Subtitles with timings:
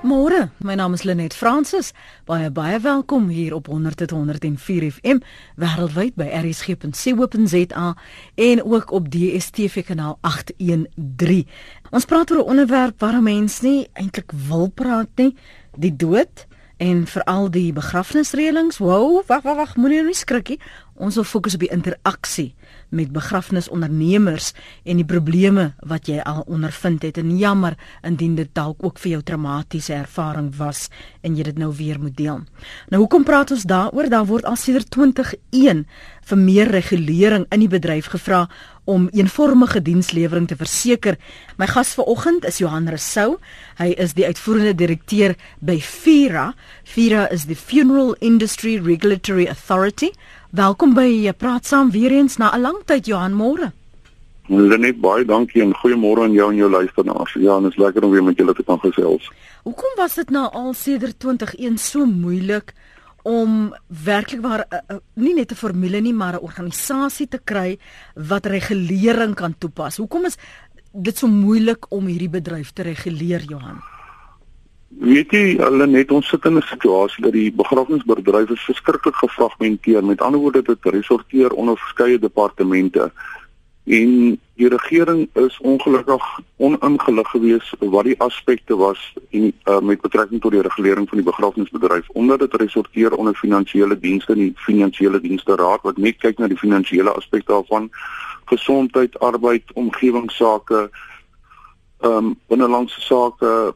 [0.00, 1.90] Môre, my naam is Lenet Fransis.
[2.24, 5.18] Baie baie welkom hier op 100.104 FM
[5.60, 7.90] wêreldwyd by rsg.co.za
[8.34, 11.44] en ook op DStv kanaal 813.
[11.92, 15.36] Ons praat oor 'n onderwerp waar mense nie eintlik wil praat nie,
[15.76, 16.46] die dood
[16.78, 18.78] en veral die begrafnisreëlings.
[18.78, 20.60] Wow, wag wag wag, moenie nou skrikkie.
[20.94, 22.54] Ons wil fokus op die interaksie
[22.90, 24.52] met begrafnisondernemers
[24.84, 27.76] en die probleme wat jy al ondervind het en jammer
[28.06, 30.88] indien dit dalk ook vir jou traumatiese ervaring was
[31.22, 32.42] en jy dit nou weer moet deel.
[32.90, 34.10] Nou hoekom praat ons daaroor?
[34.10, 35.86] Daar word al sedert 2001
[36.30, 38.46] vir meer regulering in die bedryf gevra
[38.90, 41.18] om eenvormige dienslewering te verseker.
[41.58, 43.38] My gas vanoggend is Johan Rousseau.
[43.78, 46.50] Hy is die uitvoerende direkteur by FIRA.
[46.84, 50.10] FIRA is the Funeral Industry Regulatory Authority.
[50.50, 53.70] Welkom by jy praat saam weer eens na 'n lang tyd Johan môre.
[54.48, 57.32] Lenet baie dankie en goeiemôre aan jou en jou luisteraars.
[57.38, 59.30] Ja, dit is lekker om weer met julle te kan gesels.
[59.62, 62.74] Hoekom was dit nou al sedert 2021 so moeilik
[63.22, 67.78] om werklik waar uh, uh, nie net 'n formule nie, maar 'n organisasie te kry
[68.14, 69.96] wat regulering kan toepas?
[69.96, 70.36] Hoekom is
[70.92, 73.78] dit so moeilik om hierdie bedryf te reguleer, Johan?
[74.98, 80.04] Weet jy, hulle net ons sit in 'n situasie dat die begrafnisbedryf is verskriklik gefragmenteer.
[80.04, 83.12] Met ander woorde, dit resorteer onder verskeie departemente.
[83.84, 90.40] En die regering is ongelukkig oningelig geweest wat die aspekte was en uh, met betrekking
[90.40, 95.20] tot die regulering van die begrafnisbedryf omdat dit resorteer onder finansiële dienste en die finansiële
[95.20, 97.90] dienste raad wat net kyk na die finansiële aspekte daarvan
[98.44, 100.90] gesondheid, arbeid, omgewingsake,
[102.00, 103.72] ehm um, binnelandse sake,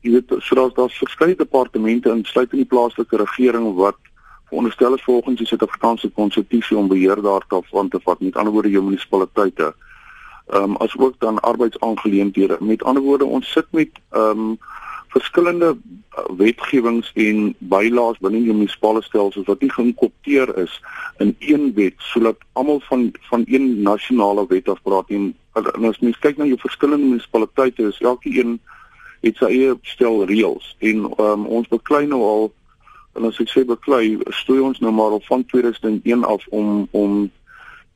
[0.00, 3.96] jy weet, sodat daar verskeie departemente insluit in die plaaslike regering wat
[4.48, 8.84] veronderstel is volgens die Suid-Afrikaanse konstitusie om beheer daarvan te vat, met ander woorde jou
[8.84, 9.74] munisipaliteite.
[10.46, 12.56] Ehm um, as ook dan arbeidsaangeleenthede.
[12.60, 14.58] Met ander woorde, ons sit met ehm um,
[15.14, 20.74] verskillende uh, wetgewings en bylaas binne die munisipale stelsels wat nie geïnkopteer is
[21.22, 26.02] in een wet sodat almal van van een nasionale wet af praat en, en as
[26.02, 28.58] mens kyk na jou verskillende munisipaliteite is elke een
[29.24, 30.74] het sy eie stel reëls.
[30.84, 32.44] En um, ons beklei nou al
[33.14, 37.24] en as ek sê beklei stoei ons nou maar al van 2001 af om om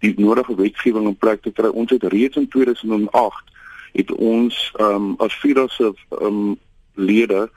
[0.04, 1.72] die nodige wetgewing in plek te kry.
[1.74, 3.56] Ons het reeds in 2008
[3.98, 5.90] het ons um, as Fidas se
[6.22, 6.54] um,
[6.98, 7.48] lede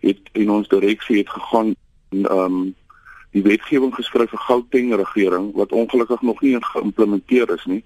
[0.00, 1.74] het in ons direksie het gegaan
[2.10, 2.60] ehm um,
[3.30, 7.84] die wetgewing geskryf vir Gauteng regering wat ongelukkig nog nie geïmplementeer is nie.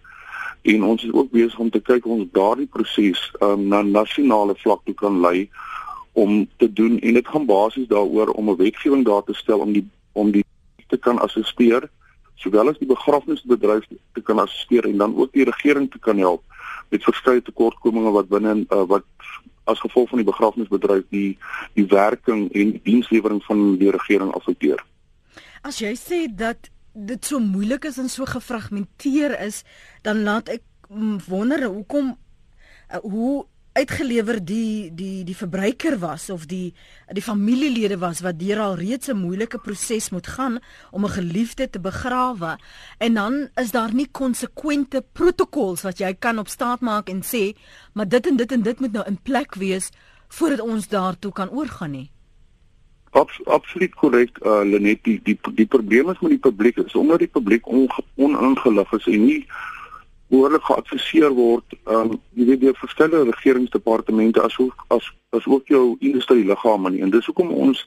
[0.62, 4.54] En ons is ook besig om te kyk ons daardie proses ehm um, na nasionale
[4.62, 5.50] vlak toe kan lei
[6.14, 9.72] om te doen en dit gaan basies daaroor om 'n wetgewing daar te stel om
[9.72, 10.44] die om die
[10.86, 11.90] te kan assisteer
[12.34, 16.42] sowel as die begrafnisbedryf te kan assisteer en dan ook die regering te kan help
[16.88, 19.04] met verskeie tekortkominge wat binne uh, wat
[19.70, 21.38] as gevolg van die begrafnisbedryf die
[21.78, 24.82] die werking en die dienslewering van die regering afekteer.
[25.64, 29.62] As jy sê dat dit so moeilik is en so gefragmenteer is,
[30.02, 30.62] dan laat ek
[31.28, 36.74] wonder hoekom uh, hoe uitgelewer die die die verbruiker was of die
[37.10, 40.58] die familielede was wat deur al reeds 'n moeilike proses moet gaan
[40.90, 42.58] om 'n geliefde te begrawe.
[42.98, 47.56] En dan is daar nie konsekwente protokols wat jy kan op staat maak en sê
[47.92, 49.90] maar dit en dit en dit moet nou in plek wees
[50.28, 52.10] voordat ons daartoe kan oorgaan nie.
[53.10, 55.04] Abs, absoluut korrek uh, Lenet.
[55.04, 57.66] Die, die die probleem is met die publiek is omdat die publiek
[58.14, 59.46] oningelig is en nie
[60.34, 66.90] behoorlik geadviseer word um jy weet deur verskeie regeringsdepartemente asook as as ook jou industrieliggame
[66.94, 67.02] nie.
[67.02, 67.80] En dis hoekom ons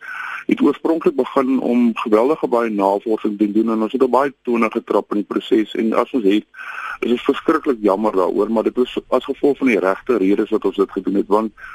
[0.48, 5.16] het oorspronklik begin om geweldige baie navorsing te doen en ons het baie tone getrap
[5.16, 5.72] in die proses.
[5.80, 6.46] En as ons het
[7.00, 10.66] is dit verskriklik jammer daaroor maar dit was as gevolg van die regte redes wat
[10.66, 11.68] ons dit gedoen het want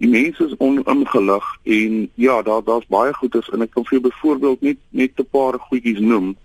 [0.00, 4.04] die mense is oningelig en ja daar daar's baie goedes en ek kan vir jou
[4.08, 6.36] byvoorbeeld net net 'n paar goedjies noem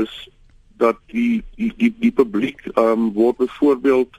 [0.00, 0.12] is
[0.76, 4.18] dat die die die, die publiek ehm um, word byvoorbeeld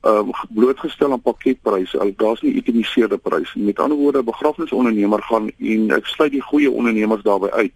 [0.00, 1.98] ehm um, blootgestel aan pakketpryse.
[1.98, 3.64] Al daar's nie itemiseerde pryse nie.
[3.64, 7.74] Met ander woorde, begrafnisondernemer gaan en ek sluit die goeie ondernemers daarbey uit.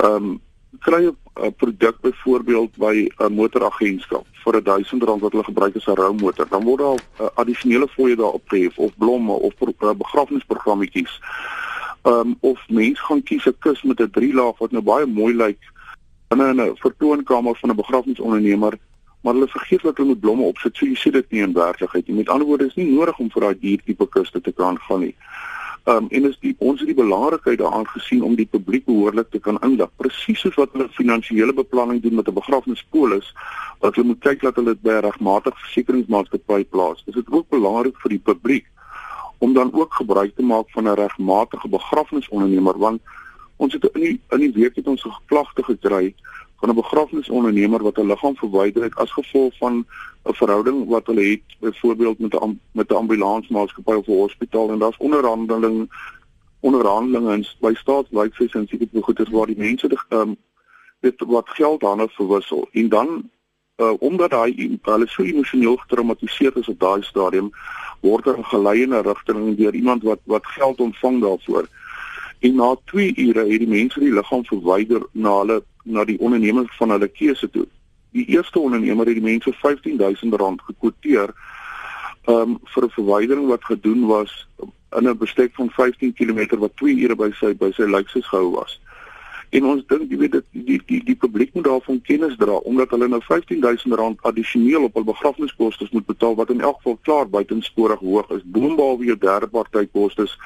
[0.00, 0.40] Ehm um,
[0.80, 5.86] kry 'n produk byvoorbeeld by 'n motoragentskap vir 'n 1000 rand wat hulle gebruik as
[5.86, 11.20] 'n roumotor, dan word daar uh, addisionele fooie daarop gehef of blomme of uh, begrafnisprogrammetjies.
[12.02, 15.06] Ehm um, of mens gaan kies 'n kus met 'n drie laag wat nou baie
[15.06, 15.72] mooi lyk
[16.36, 18.78] binne 'n vertoonkamer van 'n begrafnisondernemer,
[19.22, 20.76] maar hulle vergeet dat hulle moet blomme opsit.
[20.76, 22.16] So jy sien dit nie in werklikheid nie.
[22.16, 25.14] Met ander woorde is nie nodig om vir daai diertipe kuste te kan gaan nie.
[25.84, 29.38] Um en is die ons het die belangrikheid daaraan gesien om die publiek behoorlik te
[29.38, 29.90] kan inlig.
[29.96, 33.34] Presies soos wat hulle finansiële beplanning doen met 'n begrafnispolis,
[33.80, 37.02] wat hulle moet kyk dat hulle dit by 'n regmatige versekeringsmaatskappy plaas.
[37.06, 38.66] Is dit ook belangrik vir die publiek
[39.38, 43.00] om dan ook gebruik te maak van 'n regmatige begrafnisondernemer want
[43.56, 46.14] ons het in die in die week het ons 'n geklagte gekry
[46.60, 49.86] van 'n begrafnisondernemer wat 'n liggaam verwyder het as gevolg van
[50.24, 54.70] 'n verhouding wat hulle het byvoorbeeld met 'n met 'n ambulansmaatskappy of 'n hospitaal.
[54.70, 55.88] En daar's onderhandeling
[56.60, 60.36] onderhandelinge by staatswyse en seker goeders waar die mense ehm um,
[61.00, 62.68] dit wat geld daarna verwissel.
[62.72, 63.30] En dan
[63.76, 67.50] uh, omdat daai hulle so emosioneel getraumatiseer is op daai stadium
[68.00, 71.68] word hulle gelei in 'n rigting deur iemand wat wat geld ontvang daarvoor
[72.44, 76.68] en na 2 ure het die mense die liggaam verwyder na hulle na die onderneming
[76.78, 77.66] van hulle keuse toe.
[78.12, 81.32] Die eerste ondernemer het die mense R15000 gekwoteer
[82.28, 84.46] um, vir 'n verwydering wat gedoen was
[84.98, 88.50] in 'n bestek van 15 km wat 2 ure by sy by sy lykses gehou
[88.50, 88.80] was.
[89.50, 92.90] En ons dink jy weet dit die die die publiek moet daarvan kennis dra omdat
[92.90, 98.00] hulle nou R15000 addisioneel op hul begrafniskoste moet betaal wat in elk geval klaar buitensporig
[98.00, 100.36] hoog is boonbehalwe jou derde party kostes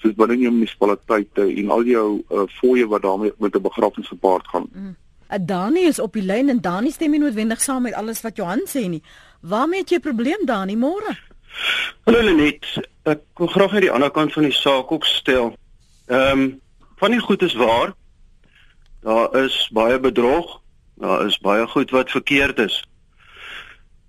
[0.00, 4.48] soos binne jou munisipaliteite en al jou uh, fooie wat daarmee met 'n begrafnis gepaard
[4.48, 4.68] gaan.
[4.72, 4.96] Mm.
[5.30, 8.36] Uh, Dani is op die lyn en Dani stem nie noodwendig saam met alles wat
[8.36, 9.02] Johan sê nie.
[9.40, 11.16] Waarmee het jy probleem Dani môre?
[12.04, 12.66] Hallo Lenet,
[13.02, 15.54] ek wil graag net die ander kant van die saak ook stel.
[16.06, 16.60] Ehm um,
[17.00, 17.94] van die goed is waar.
[19.00, 20.60] Daar is baie bedrog.
[21.00, 22.84] Daar is baie goed wat verkeerd is.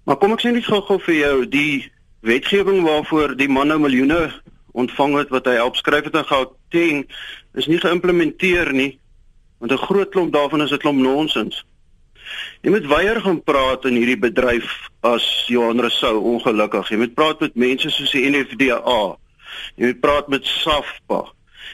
[0.04, 1.92] Maar kom ek sê net gou-gou vir jou, die
[2.22, 4.28] wetgewing waarvoor die man nou miljoene
[4.72, 7.04] ontvang het wat hy opskryf het in Gauteng
[7.60, 9.00] is nie geïmplementeer nie.
[9.60, 11.66] Want 'n groot klomp daarvan is 'n klomp nonsens.
[12.62, 16.90] Jy moet weier gaan praat in hierdie bedryf as Johan Rousseau ongelukkig.
[16.90, 19.18] Jy moet praat met mense soos die NFDA.
[19.76, 21.26] Jy moet praat met SAFPA.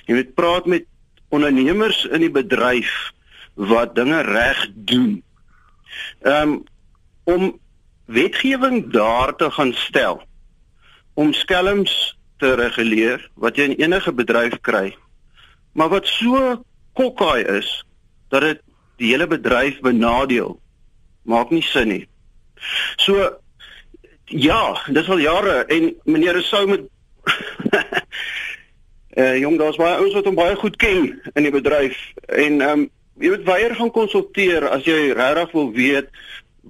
[0.07, 0.85] Jy moet praat met
[1.29, 3.11] ondernemers in die bedryf
[3.53, 5.23] wat dinge reg doen.
[6.21, 6.63] Um,
[7.23, 7.59] om
[8.05, 10.21] wetgewing daar te gaan stel
[11.13, 14.95] om skelms te reguleer wat jy in enige bedryf kry.
[15.77, 16.63] Maar wat so
[16.97, 17.69] kokkai is
[18.29, 18.61] dat dit
[18.97, 20.57] die hele bedryf benadeel
[21.27, 22.05] maak nie sin nie.
[22.97, 23.37] So
[24.25, 26.87] ja, dis al jare en meneer sou met
[29.17, 31.97] uh jong daar's baie ouens wat hom baie goed ken in die bedryf
[32.27, 36.09] en ehm um, jy moet weier gaan konsulteer as jy regtig wil weet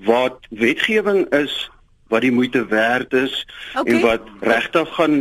[0.07, 1.55] wat wetgewing is
[2.07, 3.45] wat die moeite werd is
[3.75, 3.94] okay.
[3.94, 5.18] en wat regtig gaan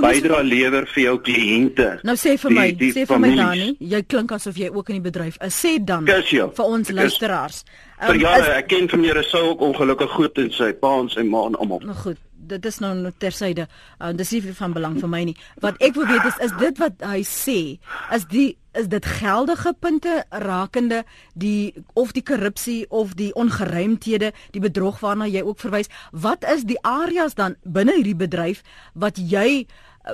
[0.00, 1.88] bydra lewer vir jou kliënte.
[2.02, 4.92] Nou sê vir my, die, die sê vir my Dani, jy klink asof jy ook
[4.92, 5.58] in die bedryf is.
[5.58, 7.64] Sê dan vir ons luisteraars.
[8.04, 11.08] Um, vir jare, ek ken van meneer sou ook ongelukkig goed in sy pa en
[11.08, 11.80] sy ma en almal.
[11.88, 13.68] Nou goed dit is nou tersyde.
[13.98, 15.36] Uh, dis nie van belang vir my nie.
[15.64, 17.58] Wat ek wil weet is is dit wat hy sê,
[18.14, 21.04] is die is dit geldige punte rakende
[21.38, 25.90] die of die korrupsie of die ongeruimthede, die bedrog waarna jy ook verwys.
[26.10, 28.64] Wat is die areas dan binne hierdie bedryf
[28.98, 29.66] wat jy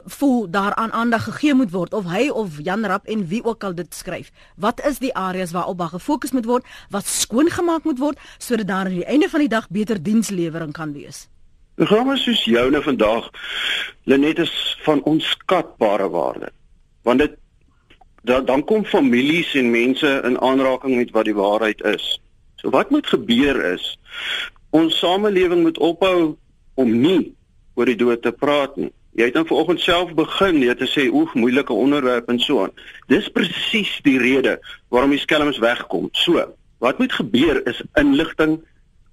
[0.05, 3.75] voel daaraan aandag gegee moet word of hy of Jan Rap en wie ook al
[3.75, 4.31] dit skryf.
[4.57, 8.87] Wat is die areas waarop daar gefokus moet word, wat skoongemaak moet word sodat daar
[8.87, 11.29] aan die einde van die dag beter dienslewering kan wees?
[11.75, 13.31] Programme soos joune vandag
[14.05, 16.53] Lenet is van onskatbare waarde.
[17.03, 17.37] Want dit
[18.23, 22.21] dan dan kom families en mense in aanraking met wat die waarheid is.
[22.57, 23.99] So wat moet gebeur is
[24.71, 26.37] ons samelewing moet ophou
[26.75, 27.35] om nie
[27.75, 28.93] oor die dood te praat nie.
[29.19, 32.75] Jy het dan vanoggend self begin net te sê oef moeilike onderwerp en so aan.
[33.11, 36.09] Dis presies die rede waarom die skelms wegkom.
[36.13, 36.45] So,
[36.79, 38.61] wat moet gebeur is inligting,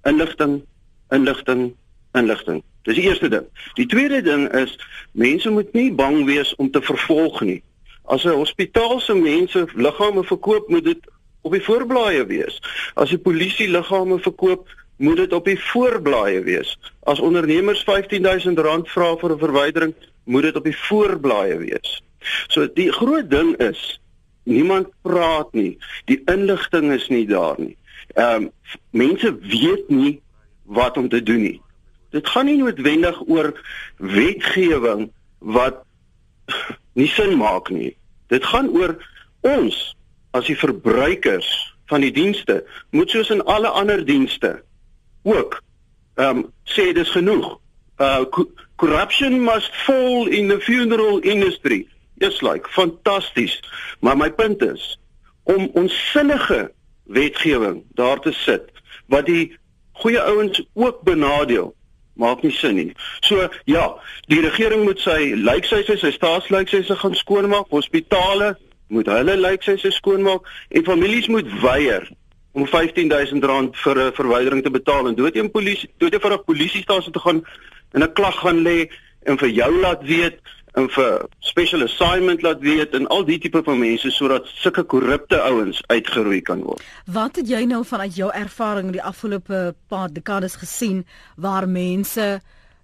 [0.06, 0.62] inligting,
[1.10, 1.74] inligting,
[2.12, 2.62] inligting.
[2.86, 3.46] Dis die eerste ding.
[3.74, 4.78] Die tweede ding is
[5.12, 7.62] mense moet nie bang wees om te vervolg nie.
[8.04, 11.10] As 'n hospitaal se mense liggame verkoop, moet dit
[11.42, 12.62] op die voorblaaie wees.
[12.94, 16.74] As die polisie liggame verkoop, moet dit op die voorblaaie wees.
[17.06, 22.02] As ondernemers R15000 vra vir 'n verwydering, moet dit op die voorblaaie wees.
[22.48, 24.00] So die groot ding is
[24.42, 25.78] niemand praat nie.
[26.04, 27.76] Die inligting is nie daar nie.
[28.14, 28.50] Ehm um,
[28.90, 30.20] mense weet nie
[30.64, 31.60] wat om te doen nie.
[32.10, 33.52] Dit gaan nie noodwendig oor
[33.96, 35.84] wetgewing wat
[36.92, 37.96] nie sin maak nie.
[38.26, 38.96] Dit gaan oor
[39.40, 39.96] ons
[40.30, 41.48] as die verbruikers
[41.88, 44.58] van die dienste moet soos in alle ander dienste
[45.34, 45.60] ook
[46.18, 47.58] ehm um, sê dis genoeg.
[47.98, 48.24] Uh
[48.76, 51.86] corruption must fall in the funeral industry.
[52.14, 53.60] Just like fantasties.
[54.00, 54.98] Maar my punt is
[55.42, 56.72] om ons sinnige
[57.04, 58.70] wetgewing daar te sit
[59.06, 59.56] wat die
[59.92, 61.74] goeie ouens ook benadeel
[62.18, 62.92] maak nie sin nie.
[63.20, 63.94] So ja,
[64.26, 68.56] die regering moet sy lyksyse, sy staatslyksy gaan skoonmaak, hospitale
[68.92, 72.08] moet hulle lyksyse skoonmaak en families moet weier
[72.52, 76.44] om R15000 vir 'n verwydering te betaal en dood een polisie, dood een vir 'n
[76.44, 77.44] polisiestasie te gaan
[77.92, 78.90] en 'n klag gaan lê
[79.22, 80.40] en vir jou laat weet
[80.72, 85.40] en vir special assignment laat weet en al die tipe van mense sodat sulke korrupte
[85.40, 86.82] ouens uitgeroei kan word.
[87.04, 92.40] Wat het jy nou vanuit jou ervaring die afgelope paar dekades gesien waar mense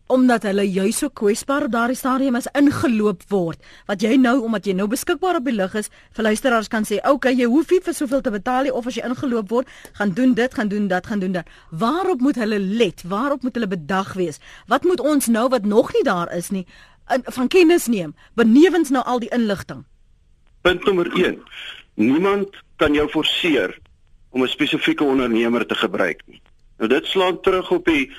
[0.07, 4.67] omdat hulle juis so kwesbaar op daardie stadium is ingeloop word wat jy nou omdat
[4.67, 7.81] jy nou beskikbaar op die lig is vir luisteraars kan sê okay jy hoef nie
[7.81, 10.89] vir soveel te betaal nie of as jy ingeloop word gaan doen dit gaan doen
[10.89, 11.47] dat gaan doen dat.
[11.71, 13.03] Waarop moet hulle let?
[13.03, 14.41] Waarop moet hulle bedag wees?
[14.67, 16.67] Wat moet ons nou wat nog nie daar is nie
[17.13, 19.85] in, van kennis neem benewens nou al die inligting?
[20.61, 21.41] Punt nommer 1
[21.95, 23.79] niemand kan jou forceer
[24.31, 26.41] om 'n spesifieke ondernemer te gebruik nie
[26.79, 28.13] Nou dit slaan terug op die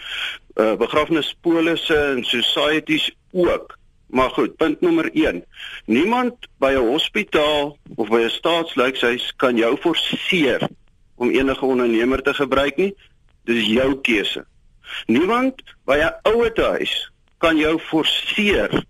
[0.56, 3.78] uh, begrafnispolisse en societies ook.
[4.08, 5.44] Maar goed, punt nommer 1.
[5.86, 10.68] Niemand by 'n hospitaal of by 'n staatslykshuis kan jou forceer
[11.16, 12.96] om enige ondernemer te gebruik nie.
[13.44, 14.46] Dis jou keuse.
[15.06, 18.86] Niemand by 'n ouerhuis kan jou forceer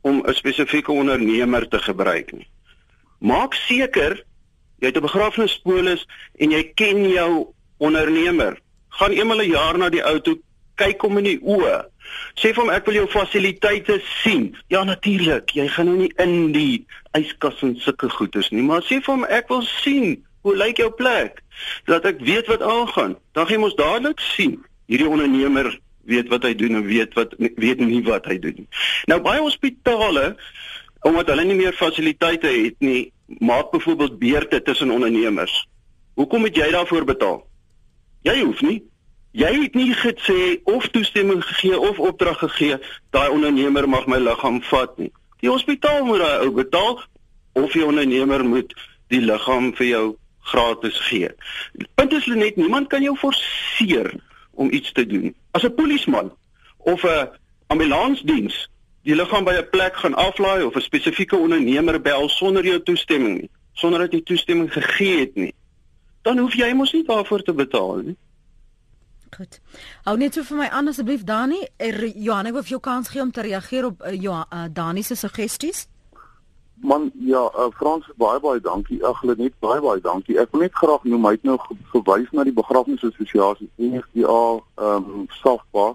[0.00, 2.48] om 'n spesifieke ondernemer te gebruik nie.
[3.18, 4.24] Maak seker
[4.78, 6.06] jy het 'n begrafnispolis
[6.36, 7.46] en jy ken jou
[7.76, 8.60] ondernemer
[8.98, 10.38] gaan eenmal 'n jaar na die ou toe
[10.74, 11.84] kyk hom in die oë.
[12.38, 14.56] Sê vir hom ek wil jou fasiliteite sien.
[14.68, 16.86] Ja natuurlik, jy gaan nou nie in die
[17.18, 20.90] yskas en sulke goeders nie, maar sê vir hom ek wil sien hoe lyk jou
[20.90, 21.42] plek
[21.86, 23.16] dat ek weet wat aangaan.
[23.32, 25.72] Dan gaan jy mos dadelik sien hierdie ondernemer
[26.06, 28.68] weet wat hy doen en weet wat weet nie wat hy doen nie.
[29.10, 30.36] Nou baie hospitale
[31.06, 35.54] omdat hulle nie meer fasiliteite het nie, maak byvoorbeeld beurte tussen ondernemers.
[36.18, 37.45] Hoekom moet jy daarvoor betaal?
[38.26, 38.80] Jy hoef nie.
[39.36, 42.78] Jy het nie gesê of toestemming gegee of opdrag gegee
[43.14, 45.12] daai ondernemer mag my liggaam vat nie.
[45.44, 46.96] Die hospitaal moet daai ou betaal
[47.60, 48.72] of die ondernemer moet
[49.12, 50.06] die liggaam vir jou
[50.50, 51.28] gratis gee.
[51.94, 54.10] Punt is net niemand kan jou forceer
[54.56, 55.34] om iets te doen.
[55.52, 56.32] As 'n polisieman
[56.78, 57.28] of 'n
[57.66, 58.56] ambulansdiens
[59.02, 63.40] die liggaam by 'n plek gaan aflaai of 'n spesifieke ondernemer bel sonder jou toestemming
[63.40, 65.54] nie, sonder dat jy toestemming gegee het nie,
[66.26, 68.16] dan hoef jy mos nie daarvoor te betaal nie.
[69.36, 69.58] Goed.
[70.06, 73.10] Hou net so vir my aan asseblief Dani, er, Johan, ek wil vir jou kans
[73.12, 75.86] gee om te reageer op uh, Johan uh, Dani se suggesties.
[76.82, 78.98] Man, ja, uh, Frans baie baie dankie.
[79.06, 80.38] Ag, hulle net baie baie dankie.
[80.40, 81.56] Ek wil net graag noem hy het nou
[81.92, 84.42] verwys na die begrafnisassosiasie NFDA
[84.82, 85.86] ehm um, SAFPA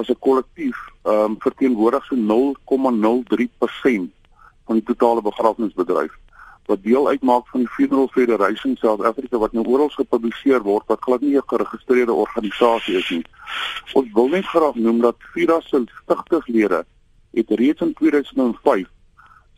[0.00, 4.10] as 'n kollektief ehm um, verteenwoordig so 0,03%
[4.66, 6.14] van die totale begrafnisbedryf
[6.66, 11.00] wat deel uitmaak van die Funeral Federation South Africa wat nou oral gepubliseer word wat
[11.00, 13.24] glad nie 'n geregistreerde organisasie is nie.
[13.92, 16.86] Ons wil net graag noem dat FIRA se stigterslede
[17.30, 18.88] het reeds in 2005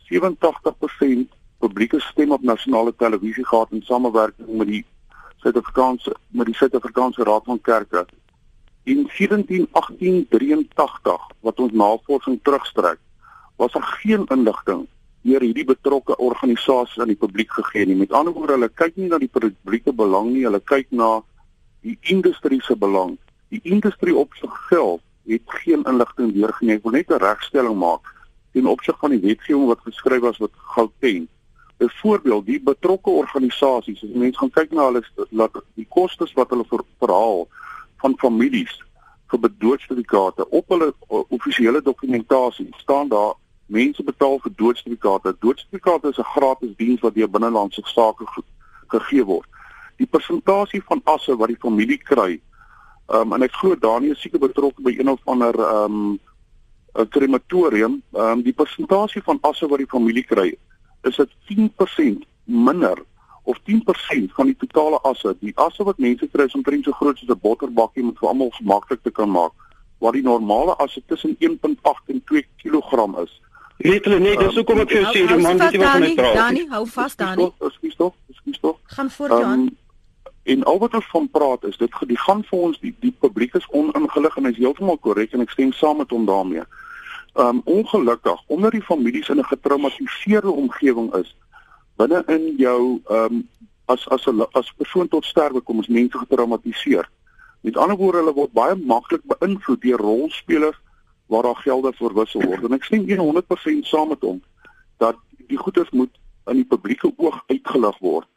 [0.09, 4.85] 87% publieke stem op nasionale televisie gehad in samewerking met die
[5.37, 8.05] Suid-Afrikaanse met die Suid-Afrikaanse Raad van Kerke.
[8.83, 12.97] In 171883 wat ons navorsing terugstrek,
[13.55, 14.87] was daar geen inligting
[15.27, 17.97] deur hierdie betrokke organisasies aan die publiek gegee nie.
[17.99, 21.17] Met ander woorde, hulle kyk nie na die publieke belang nie, hulle kyk na
[21.85, 23.17] die industrie se belang.
[23.53, 26.77] Die industrie op sigself het geen inligting deurgegee.
[26.79, 28.03] Ek wil net 'n regstelling maak
[28.53, 31.27] ten opsigte van die wetgewing wat geskryf was wat Gauteng.
[31.77, 36.65] Byvoorbeeld, die betrokke organisasies, as mense gaan kyk na hulle laat die kostes wat hulle
[36.65, 37.47] ver, verhaal
[38.01, 38.73] van families
[39.29, 43.35] vir bedoodsertifikate op hulle uh, offisiële dokumentasie staan daar
[43.67, 45.35] mense betaal vir doodsertifikate.
[45.39, 48.25] Doodsertifikate is 'n gratis diens wat deur binnelandse sake
[48.87, 49.47] gegee word.
[49.97, 52.39] Die persentasie van asse wat die familie kry,
[53.07, 56.19] ehm um, en ek glo Daniel is seker betrokke by een of ander ehm um,
[56.95, 60.57] 'n krematorium, ehm um, die persentasie van asse wat die familie kry,
[61.03, 62.97] is dit 10% minder
[63.43, 65.35] of 10% van die totale asse.
[65.39, 68.51] Die asse wat mense kry is omtrent so groot soos 'n botterbakkie om vir almal
[68.61, 69.51] maklik te kan maak,
[69.99, 73.41] waar die normale asse tussen 1.8 en 2 kg is.
[73.77, 76.13] Weet hulle net, dis hoekom ek vir jou sê die man wat jy van my
[76.17, 76.37] praat.
[76.39, 77.51] Dani, hou vas Dani.
[77.67, 78.79] Ekskuus tog, ekskuus tog.
[78.95, 79.67] Gaan voort Jan.
[79.67, 79.75] Um,
[80.47, 83.55] en al wat ons van praat is dit die gaan vir ons die die publiek
[83.59, 86.63] is oningelig en hy is heeltemal korrek en ek stem saam met hom daarmee.
[87.35, 91.35] Um ongelukkig omdat die families in 'n getraumatiseerde omgewing is
[91.99, 93.43] binne in jou um
[93.85, 97.09] as as 'n as persoon tot sterwe kom ons mense getraumatiseer.
[97.61, 100.79] Met ander woorde hulle word baie maklik beïnvloed deur rolspelers
[101.27, 102.63] waar daar gelde verwissel word.
[102.63, 104.41] En ek stem 100% saam met hom
[104.97, 105.15] dat
[105.47, 106.13] die goederes moet
[106.47, 108.27] in die publieke oog uitgelig word.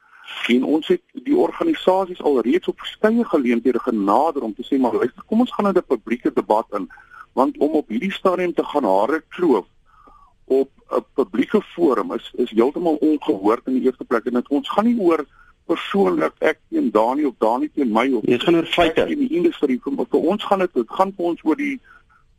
[0.49, 5.23] En ons het die organisasies alreeds op verskeie geleenthede genader om te sê maar luister,
[5.27, 6.89] kom ons gaan in 'n publieke debat in.
[7.33, 9.67] Want om op hierdie stadium te gaan hare kloof
[10.45, 14.25] op 'n publieke forum is is heeltemal ongehoord in die eerste plek.
[14.25, 15.27] En dit ons gaan nie oor
[15.67, 19.07] persoonlik ek teen Dani of Dani teen my of dit gaan oor feite.
[19.07, 19.81] in die industrie.
[19.83, 21.81] Vir ons gaan dit dit gaan vir ons oor die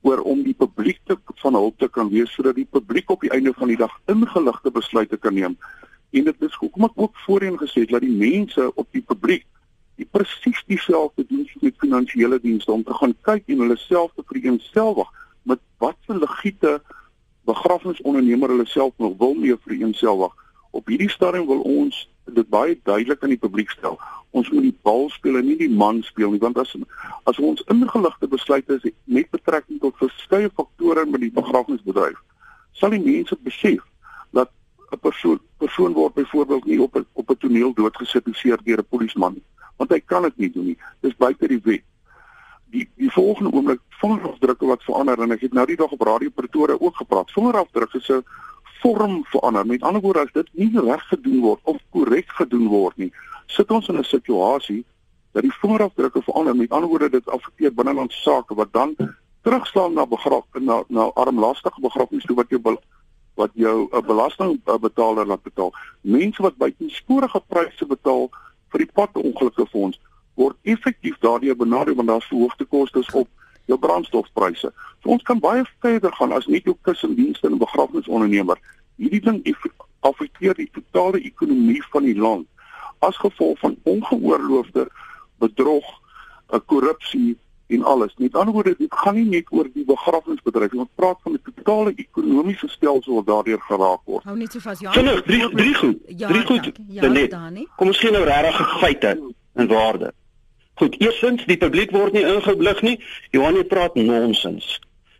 [0.01, 3.31] oor om die publiek te van hulp te kan wees sodat die publiek op die
[3.31, 5.57] einde van die dag ingeligte besluite kan neem.
[6.11, 9.45] En dit is hoekom ek ook voorheen gesê het dat die mense op die publiek
[10.01, 14.25] die presies dieselfde doen met finansiële dienste om te gaan kyk en hulle self te
[14.25, 15.09] vereenselwig
[15.43, 16.79] met wat se legiete
[17.49, 20.33] begrafnisondernemer hulle self wil mee vereenselwig.
[20.71, 23.99] Op hierdie stadium wil ons dit baie duidelik aan die publiek stel.
[24.31, 26.75] Ons moet die bal speel en nie die man speel nie want as
[27.29, 32.19] as ons ingeligte besluite is met betrekking tot verskeie faktore met die begrafnisbedryf,
[32.71, 33.83] sal die mense besef
[34.31, 34.49] dat
[34.91, 38.25] 'n persoon persoon word byvoorbeeld nie op 'n op 'n toneel doodgesit
[38.63, 39.45] deur 'n polisieman nie,
[39.77, 40.77] want hy kan dit nie doen nie.
[41.01, 41.83] Dis buite die wet.
[42.71, 46.29] Die die volgende oomblik vingerafdrukke wat verander en ek het nou die dag op Radio
[46.29, 47.31] Pretoria ook gepraat.
[47.31, 48.23] Vingerafdrukke se
[48.81, 49.65] vorm verander.
[49.65, 53.11] Met ander woorde as dit nie reg gedoen word of korrek gedoen word nie,
[53.47, 54.83] sit ons in 'n situasie
[55.33, 56.55] dat die vingerafdrukke verander.
[56.55, 58.95] Met ander woorde dit affekteer binnelandse sake wat dan
[59.41, 62.61] terugslaan na begraf na na armlastige begrafnis toe wat jou
[63.35, 65.73] wat jou 'n belastingbetaler laat betaal.
[66.01, 68.29] Mense wat buitensporige pryse betaal
[68.69, 69.99] vir die padongelukke fonds
[70.33, 73.27] word effektief daardeur benadeel want daar's verhoogde kostes op
[73.65, 74.71] jou brandstofpryse.
[75.01, 78.57] So ons kan baie verder gaan as net jou kussendienste en begrafnisondernemer.
[79.01, 79.41] Hierdie ding
[80.01, 82.47] affekteer die totale ekonomie van die land
[83.01, 84.87] as gevolg van ongeoorloofde
[85.41, 85.85] bedrog,
[86.49, 87.37] eh, korrupsie
[87.67, 88.13] en alles.
[88.17, 91.93] Met ander woorde, dit gaan nie net oor die begrafnisbedryf, ons praat van 'n totale
[91.95, 94.23] ekonomiese stelsel wat daardeur geraak word.
[94.23, 94.91] Hou net so vas, ja.
[94.91, 95.97] Vinnig, drie drie goed.
[96.07, 96.71] Ja, drie goed.
[96.87, 97.65] Ja.
[97.75, 100.13] Kom ons gee nou regtig feite en waarde.
[100.81, 102.95] Goed, eerstens, die publiek word nie ingeblig nie.
[103.35, 104.79] Johan praat nonsens.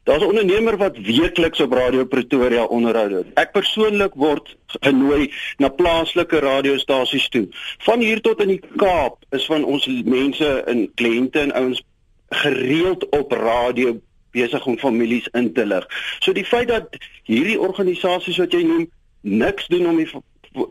[0.10, 3.32] Daar's 'n ondernemer wat weekliks op Radio Pretoria onderhoude doen.
[3.34, 7.48] Ek persoonlik word genooi na plaaslike radiostasies toe.
[7.78, 11.84] Van hier tot in die Kaap is van ons mense en kliënte en ouens
[12.30, 14.02] gereeld op radio
[14.32, 15.86] besig om families in te lig.
[16.20, 18.90] So die feit dat hierdie organisasies wat jy noem
[19.22, 20.10] niks doen om die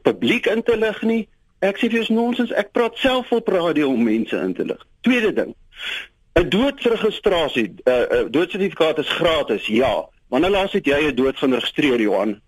[0.03, 1.29] publiek in te lig nie,
[1.61, 4.87] ek sê vir jou nonsens, ek praat self op radio om mense in te lig.
[5.07, 5.55] Tweede ding.
[6.39, 9.67] 'n Doodsregistrasie, 'n uh, uh, doodsertifikaat is gratis.
[9.67, 10.09] Ja.
[10.29, 12.41] Wanneer laas het jy 'n dood gaan registreer, Johan?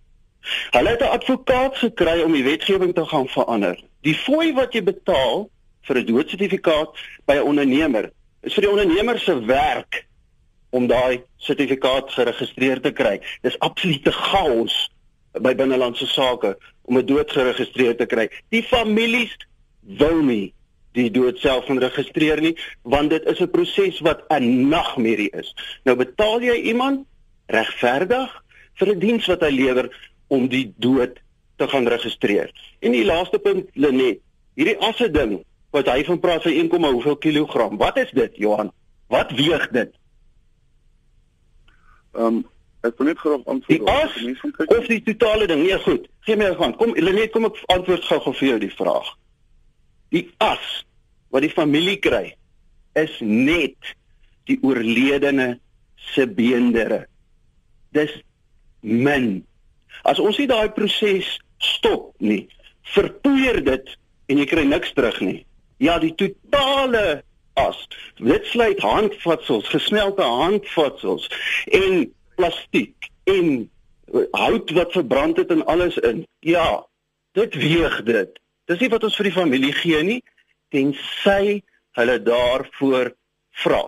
[0.70, 3.82] Hulle het 'n advokaat gekry om die wetgewing te gaan verander.
[4.00, 5.50] Die fooi wat jy betaal
[5.82, 6.90] vir 'n doodsertifikaat
[7.24, 8.10] by 'n ondernemer
[8.42, 10.06] is vir die ondernemer se werk
[10.70, 13.20] om daai sertifikaat geregistreer te kry.
[13.42, 14.90] Dis absolute chaos
[15.32, 18.28] by binnelandse sake om 'n dood geregistreer te kry.
[18.48, 19.36] Die families
[19.80, 20.52] wil nie
[20.92, 25.54] die dood self registreer nie want dit is 'n proses wat 'n nagmerrie is.
[25.84, 27.06] Nou betaal jy iemand
[27.46, 28.42] regverdig
[28.74, 29.88] vir 'n diens wat hy lewer
[30.28, 31.20] om die dood
[31.56, 32.50] te gaan registreer.
[32.80, 34.18] En die laaste punt Lenet,
[34.54, 37.76] hierdie asse ding wat hy van praat sy 1, hoeveel kilogram.
[37.76, 38.72] Wat is dit, Johan?
[39.08, 39.92] Wat weeg dit?
[42.12, 42.46] Ehm um,
[42.82, 43.68] ek wil net graag antwoord.
[43.68, 45.62] Die as of die totale ding?
[45.62, 46.08] Nee, goed.
[46.26, 46.76] Gee my 'n hand.
[46.76, 49.08] Kom, Lenet, kom ek antwoord gou-gou vir jou die vraag.
[50.10, 50.84] Die as
[51.30, 52.34] wat die familie kry
[52.94, 53.94] is net
[54.44, 55.58] die oorledene
[56.12, 57.06] se beendere.
[57.92, 58.12] Dis
[58.80, 59.46] min.
[60.02, 62.48] As ons nie daai proses stop nie,
[62.82, 65.44] verpoeier dit en jy kry niks terug nie.
[65.82, 67.22] Ja, die totale
[67.54, 67.78] as.
[68.16, 71.28] Dit sluit handvatsels, gesmelte handvatsels
[71.70, 72.12] en
[72.42, 73.70] plastiek en
[74.34, 76.26] hout wat verbrand het en alles in.
[76.42, 76.82] Ja,
[77.38, 78.40] dit weeg dit.
[78.66, 80.20] Dis nie wat ons vir die familie gee nie
[80.72, 81.60] tensy
[81.98, 83.12] hulle daarvoor
[83.62, 83.82] vra.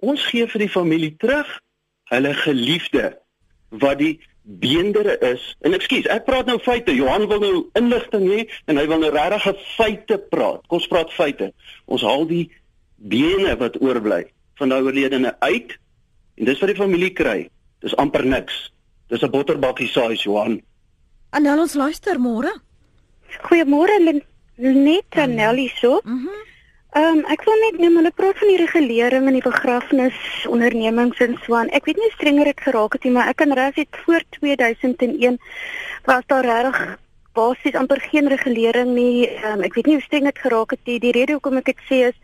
[0.00, 1.48] Ons gee vir die familie terug
[2.10, 3.12] hulle geliefde
[3.82, 5.42] wat die beendere is.
[5.66, 6.94] En ekskuus, ek praat nou feite.
[6.96, 10.64] Johan wil nou inligting hê en hy wil nou regtig feite praat.
[10.66, 11.52] Kom ons praat feite.
[11.86, 12.46] Ons haal die
[12.96, 14.24] bene wat oorbly
[14.60, 15.76] van daai oorledene uit
[16.40, 17.38] en dis wat die familie kry.
[17.80, 18.72] Dis amper niks.
[19.08, 20.60] Dis 'n botterbakkie size, Johan.
[21.30, 22.52] Anel ons luister môre.
[23.42, 24.22] Goeiemôre
[24.56, 26.00] Net Anel so.
[26.04, 26.14] Mhm.
[26.14, 26.50] Mm
[26.90, 31.36] Ehm um, ek wil net noem hulle praat van die regulering in die begrafnisondernemings en
[31.44, 31.68] so aan.
[31.70, 35.38] Ek weet nie strenger dit geraak het nie, maar ek kan reg sê voor 2001
[36.08, 36.80] was daar regtig
[37.38, 39.28] basies amper geen regulering nie.
[39.28, 40.98] Ehm um, ek weet nie hoe streng dit geraak het nie.
[40.98, 42.18] Die rede hoekom ek dit sê is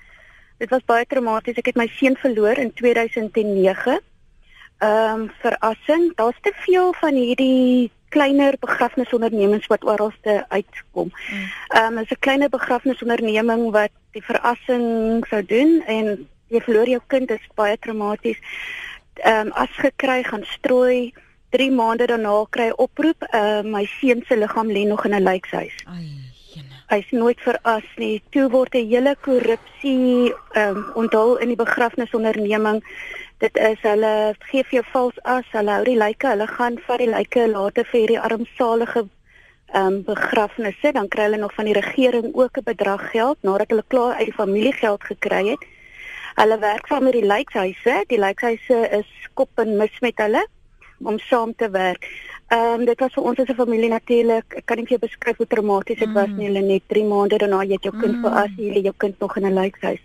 [0.58, 1.62] dit was baie traumaties.
[1.62, 4.00] Ek het my seun verloor in 2009.
[4.78, 11.10] Ehm um, verassing, daar's te veel van hierdie kleiner begrafnisondernemings wat oralste uitkom.
[11.68, 17.00] Ehm um, is 'n kleiner begrafnisonderneming wat die verassing sou doen en jy verloor jou
[17.06, 18.38] kind is baie traumaties.
[19.14, 21.12] Ehm um, as gekry gaan strooi
[21.50, 25.22] 3 maande daarna kry oproep, ehm uh, my seun se liggaam lê nog in 'n
[25.22, 25.76] lijkhuis.
[25.84, 26.26] Ai.
[26.86, 28.22] Hy's nooit veras nie.
[28.30, 32.84] Toe word 'n hele korrupsie ehm um, onthul in die begrafnisonderneming
[33.38, 37.02] Dit is hulle gee vir jou vals as, hulle hou die lyke, hulle gaan vat
[37.02, 39.02] die lyke later vir hierdie armsalige
[39.74, 43.70] ehm um, begrafnisse, dan kry hulle nog van die regering ook 'n bedrag geld nadat
[43.70, 45.66] hulle klaar uit die familiegeld gekry het.
[46.36, 48.04] Hulle werk saam met die lijkhuise.
[48.06, 50.46] Die lijkhuise is kop en mis met hulle
[50.98, 52.08] om saam te werk.
[52.48, 54.54] Ehm um, dit was vir ons as 'n familie natuurlik.
[54.56, 56.14] Ek kan nie vir jou beskryf hoe traumaties dit mm.
[56.14, 56.46] was nie.
[56.46, 58.22] Hulle net 3 maande daarna jy het jou kind mm.
[58.22, 60.02] vir as jy jou kind nog in 'n lijkhuis.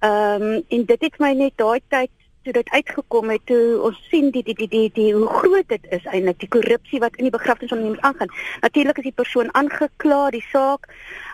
[0.00, 2.10] Ehm um, en dit het my net daai tyd
[2.44, 5.86] toe dit uitgekom het toe ons sien die die die die, die hoe groot dit
[5.96, 8.32] is eintlik die korrupsie wat in die begrafnisondernemings aangaan.
[8.60, 10.88] Natuurlik is die persoon aangekla, die saak.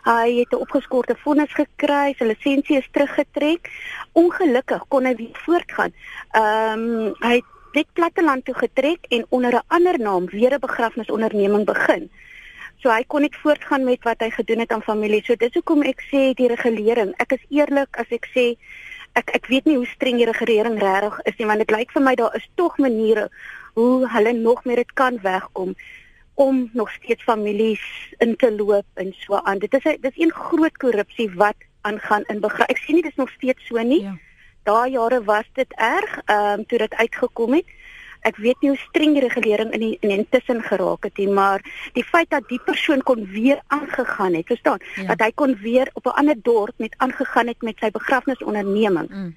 [0.06, 3.70] Hy het 'n opgeskorte vonnis gekry, sy lisensie is teruggetrek.
[4.12, 5.92] Ongelukkig kon hy weer voortgaan.
[6.32, 10.60] Ehm um, hy het net platteland toe getrek en onder 'n ander naam weer 'n
[10.60, 12.10] begrafnisonderneming begin.
[12.80, 15.22] So hy kon net voortgaan met wat hy gedoen het aan familie.
[15.24, 17.12] So dis hoekom ek sê die regulering.
[17.16, 18.56] Ek is eerlik as ek sê
[19.18, 22.02] ek ek weet nie hoe streng die regering regtig is nie, want dit lyk vir
[22.02, 23.28] my daar is tog maniere
[23.74, 25.74] hoe hulle nog meer dit kan wegkom
[26.40, 27.82] om nog steeds families
[28.18, 29.58] in te loop en so aan.
[29.58, 32.68] Dit is dis een groot korrupsie wat aangaan in begraf.
[32.72, 34.02] Ek sien nie dis nog steeds so nie.
[34.02, 34.16] Ja.
[34.64, 37.68] Daai jare was dit erg, ehm um, toe dit uitgekom het
[38.28, 41.64] ek weet nie hoe streng die regulering in die, in intussen geraak het nie, maar
[41.92, 45.06] die feit dat die persoon kon weer aangegaan het, verstaan, ja.
[45.14, 49.08] dat hy kon weer op 'n ander dorp met aangegaan het met sy begrafnisonderneming.
[49.08, 49.36] Mm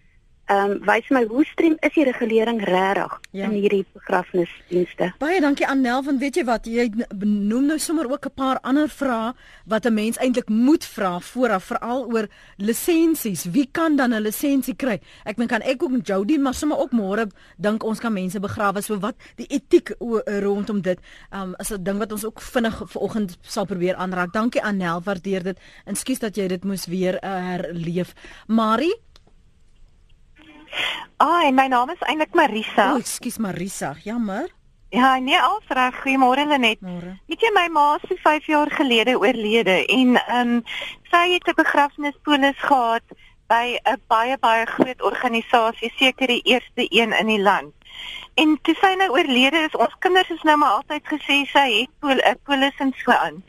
[0.51, 3.45] ehm um, wys my hoe streng is die regulering regtig ja.
[3.45, 5.13] in hierdie begrafnisdienste.
[5.19, 6.89] Baie dankie Annel van weet jy wat jy
[7.23, 9.33] noem nou sommer ook 'n paar ander vrae
[9.65, 12.27] wat 'n mens eintlik moet vra vooraf veral oor
[12.57, 13.45] lisensies.
[13.45, 14.99] Wie kan dan 'n lisensie kry?
[15.23, 18.39] Ek meen kan ek ook met Jody maar sommer ook môre dink ons kan mense
[18.39, 20.99] begrawe so wat die etiek rondom dit
[21.31, 24.33] ehm um, is 'n ding wat ons ook vinnig vanoggend sal probeer aanraak.
[24.33, 25.59] Dankie Annel, waardeer dit.
[25.85, 28.13] Ekskuus dat jy dit moes weer uh, herleef.
[28.47, 28.93] Marie
[31.17, 32.91] Ai, my naam is eintlik Marisa.
[32.91, 34.49] O, oh, ekskuus Marisa, jammer.
[34.93, 35.95] Ja, nee, alles reg.
[36.01, 36.81] Goeiemôre Lenet.
[37.25, 40.59] Weet jy my ma is 5 jaar gelede oorlede en ehm um,
[41.09, 43.01] sy het 'n begrafnispolis gehad
[43.49, 47.73] by 'n baie baie groot organisasie, seker die eerste een in die land.
[48.35, 51.89] En toe sy nou oorlede is, ons kinders is nou maar altyd gesê sy het
[51.89, 53.43] 'n pol, polis en so aan.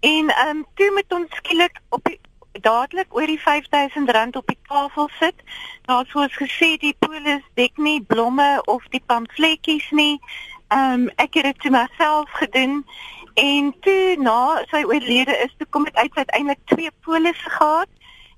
[0.00, 2.20] En ehm um, toe met ons skielik op die
[2.60, 5.34] dadelik oor die R5000 op die tafel sit.
[5.82, 10.20] Daar soos gesê die polis dek nie blomme of die pamfletjies nie.
[10.68, 12.84] Ehm um, ek het dit vir myself gedoen
[13.34, 17.88] en toe na sy oorlede is toe kom dit uit uiteindelik twee polisse gehad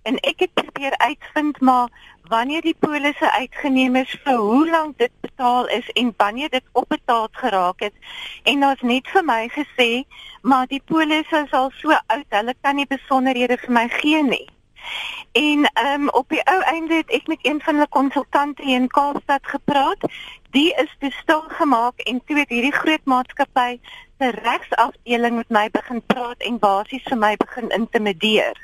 [0.02, 1.88] en ek het probeer uitvind maar
[2.28, 7.28] wanneer die polisse uitgeneem is vir hoe lank dit betaal is en wanneer dit opbetaal
[7.32, 7.94] geraak het.
[8.42, 10.04] En daar's net vir my gesê
[10.42, 14.46] maar die polisse is al so oud hulle kan nie besonderhede vir my gee nie.
[15.32, 19.46] En um, op die ou einde het ek met een van hulle konsultante in Kaapstad
[19.46, 20.06] gepraat.
[20.50, 23.80] Die is te stil gemaak en toe het hierdie groot maatskappy
[24.18, 28.56] se regsafdeling met my begin praat en basies vir my begin intimideer.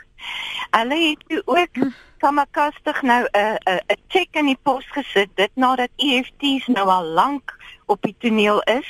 [0.70, 1.84] Hulle het ook
[2.24, 7.04] kamakastig nou 'n 'n 'n check in die pos gesit dit nadat EFT's nou al
[7.04, 7.56] lank
[7.86, 8.88] op die toneel is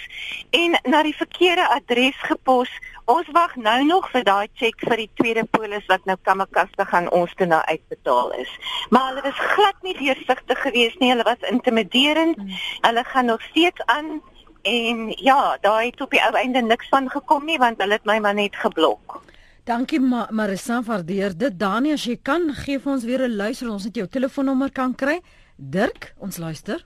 [0.51, 2.71] en na die verkeerde adres gepos.
[3.05, 7.11] Ons wag nou nog vir daai check vir die tweede polis wat nou kamakastig aan
[7.11, 8.53] ons toe nou uitbetaal is.
[8.91, 11.11] Maar hulle was glad nie deursigtig geweest nie.
[11.11, 12.37] Hulle was intimiderend.
[12.37, 12.57] Hmm.
[12.81, 14.23] Hulle gaan nog steeds aan
[14.63, 18.05] en ja, daai het op die ou einde niks van gekom nie want hulle het
[18.05, 19.23] my maar net geblok.
[19.65, 21.55] Dankie Ma Marissa waardeer dit.
[21.59, 24.95] Dani as jy kan gee vir ons weer 'n luister ons het jou telefoonnommer kan
[24.95, 25.23] kry.
[25.57, 26.85] Dirk, ons luister.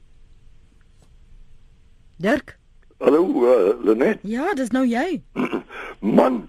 [2.19, 2.57] Dirk.
[3.01, 4.19] Hallo, uh, Lenet.
[4.23, 5.23] Ja, dis nou jy.
[6.19, 6.49] Man.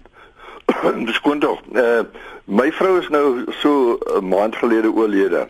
[1.08, 1.58] dis kon tog.
[1.74, 2.06] Uh,
[2.44, 5.48] my vrou is nou so 'n maand gelede oorlede.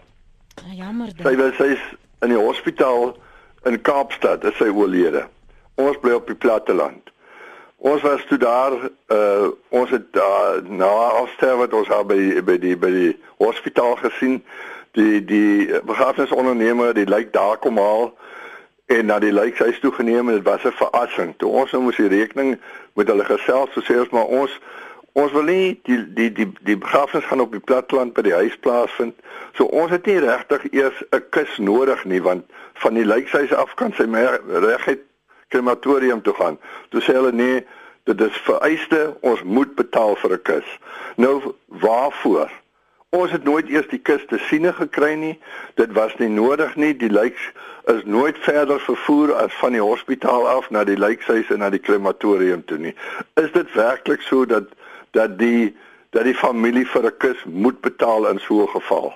[0.65, 1.27] Ah, jammer dan.
[1.27, 1.83] Sy was sy's
[2.21, 3.17] in die hospitaal
[3.65, 5.29] in Kaapstad, is sy oorlede.
[5.75, 7.11] Ons bly op die platteland.
[7.81, 8.73] Ons was toe daar
[9.09, 13.97] uh ons het daar na afsterwe wat ons daar by by die by die hospitaal
[13.97, 14.43] gesien.
[14.93, 18.13] Die die begrafnisondernemer, die lijk daar kom haal
[18.87, 21.35] en na die lijkhuis toe geneem en dit was 'n verrassing.
[21.37, 22.61] Toe ons nou moes die rekening
[22.93, 24.61] met hulle gesels, so sê ons maar ons
[25.13, 28.57] ons wil nie die die die die begrafnis gaan op die platteland by die huis
[28.59, 29.15] plaasvind.
[29.53, 33.75] So ons het nie regtig eers 'n kus nodig nie want van die lijkhuis af
[33.75, 34.05] kan sy
[34.49, 35.01] regheid
[35.51, 36.59] krematorium toe gaan.
[36.89, 37.61] Toe sê hulle nee,
[38.09, 40.69] dit is vereiste, ons moet betaal vir 'n kus.
[41.17, 42.51] Nou waarvoor?
[43.11, 45.39] Ons het nooit eers die kus te siene gekry nie.
[45.75, 46.93] Dit was nie nodig nie.
[46.97, 47.39] Die lijk
[47.91, 51.83] is nooit verder vervoer as van die hospitaal af na die lijkhuis en na die
[51.83, 52.95] krematorium toe nie.
[53.35, 54.71] Is dit werklik so dat
[55.11, 55.77] dat die
[56.11, 59.15] dat die familie vir 'n kus moet betaal in so 'n geval?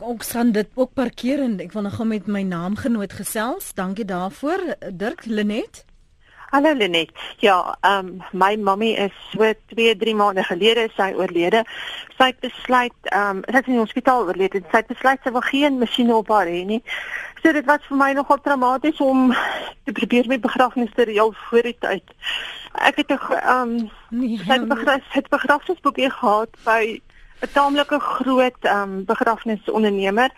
[0.00, 3.74] Ek sal dit ook parkeer en ek wil nog met my naamgenoot gesels.
[3.76, 4.62] Dankie daarvoor,
[4.96, 5.84] Dirk Lenet.
[6.50, 7.10] Hallo Lenet.
[7.44, 11.64] Ja, ehm um, my mammy is so 2, 3 maande gelede sy oorlede.
[12.16, 14.62] Sy het besluit ehm um, sy het in die hospitaal oorlede.
[14.70, 16.80] Sy het besluit sy wil geen masjiene op haar hê nie.
[17.42, 19.34] So dit was vir my nogal traumaties om
[19.84, 22.16] te probeer met begrafnis te reël voor die tyd.
[22.88, 27.00] Ek het 'n ehm um, nee, sy het begrafnis het begrafnisboekie gehad by
[27.40, 30.30] 'n taamlike groot ehm um, begrafnisondernemer.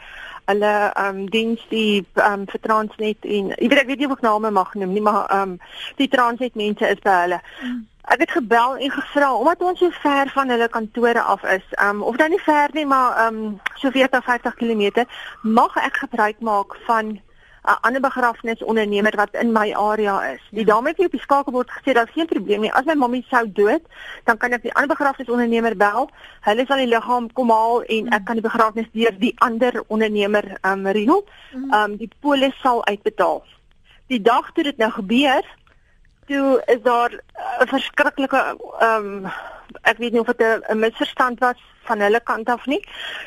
[0.45, 4.07] Hulle ehm um, diens die ehm um, vir Transnet en ek weet ek weet nie
[4.11, 5.59] of ek name mag noem nie, maar ehm um,
[5.97, 7.41] die Transnet mense is by hulle.
[7.63, 7.81] Mm.
[8.15, 11.97] Ek het gebel en gevra omdat ons so ver van hulle kantore af is, ehm
[11.97, 15.07] um, of dan nie ver nie, maar ehm um, so 40 50 km,
[15.43, 17.19] mag ek gebruik maak van
[17.63, 20.41] 'n ander begrafnisondernemer wat in my area is.
[20.51, 22.73] Die dame het nie op die skakelbord gesê daar's geen probleem nie.
[22.73, 23.83] As my mammy sou dood,
[24.25, 26.11] dan kan ek die ander begrafnisondernemer bel.
[26.41, 28.25] Hulle sal die liggaam kom haal en ek mm.
[28.25, 31.25] kan die begrafnis deur die ander ondernemer um reël.
[31.55, 31.73] Mm.
[31.73, 33.45] Um die polis sal uitbetaal.
[34.11, 35.47] Die dag toe dit nou gebeur,
[36.27, 37.15] toe is daar
[37.61, 39.31] 'n verskriklike um
[39.83, 42.81] ek weet nie of dit 'n misverstand was van hulle kant af nie.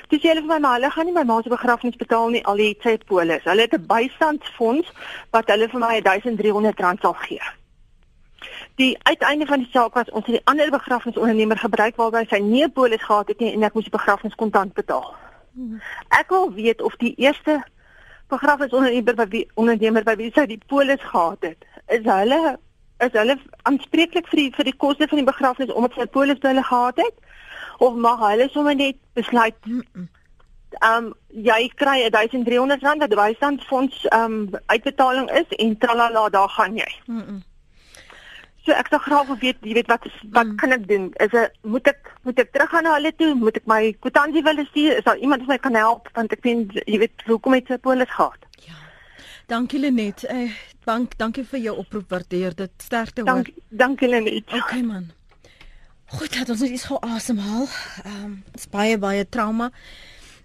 [0.09, 2.55] Dis hulle vir my maar hulle gaan nie my ma se begrafnis betaal nie al
[2.55, 3.43] die tyd polis.
[3.43, 4.91] Hulle het 'n bystandsfonds
[5.31, 7.41] wat hulle vir my R1300 sal gee.
[8.75, 12.69] Die uiteinde van die saak was ons het die ander begrafnisondernemer gebruik waarby sy nie
[12.69, 15.15] polis gehad het nie en ek moes die begrafnis kontant betaal.
[16.09, 17.63] Ek wil weet of die eerste
[18.27, 22.57] begrafnisondernemer by wie ondernemer by wie sy die polis gehad het, is hulle
[23.03, 26.53] is hulle aanspreeklik vir die vir die koste van die begrafnis omdat sy polis by
[26.53, 27.15] hulle gehad het
[27.77, 29.57] of mag hulle sommer net besluit
[30.81, 36.49] ehm um, jy kry 1300 rand wat bystandsfonds ehm um, uitbetaling is en tralala daar
[36.49, 36.91] gaan jy.
[37.05, 37.43] Mm -mm.
[38.65, 40.55] So ek sou graag wil weet, jy weet wat wat mm.
[40.55, 41.13] kan ek doen?
[41.21, 43.33] Is dit moet ek moet ek terug gaan na hulle toe?
[43.35, 44.97] Moet ek my kwitansie wil stuur?
[44.97, 47.77] Is daar iemand wat my kan help want ek vind jy weet hoekom het sy
[47.77, 48.44] polis gehad?
[49.47, 50.23] Dankie Lenet.
[50.23, 50.51] Eh
[50.83, 52.09] bank, dankie vir jou oproep.
[52.09, 52.71] Waardeer dit.
[52.77, 53.33] Sterkte hoor.
[53.33, 54.53] Dankie, dankie Lenet.
[54.53, 55.11] Okay man.
[56.05, 57.67] Goed, dat ons net iets gou asemhaal.
[58.03, 59.71] Ehm, um, dit's baie baie trauma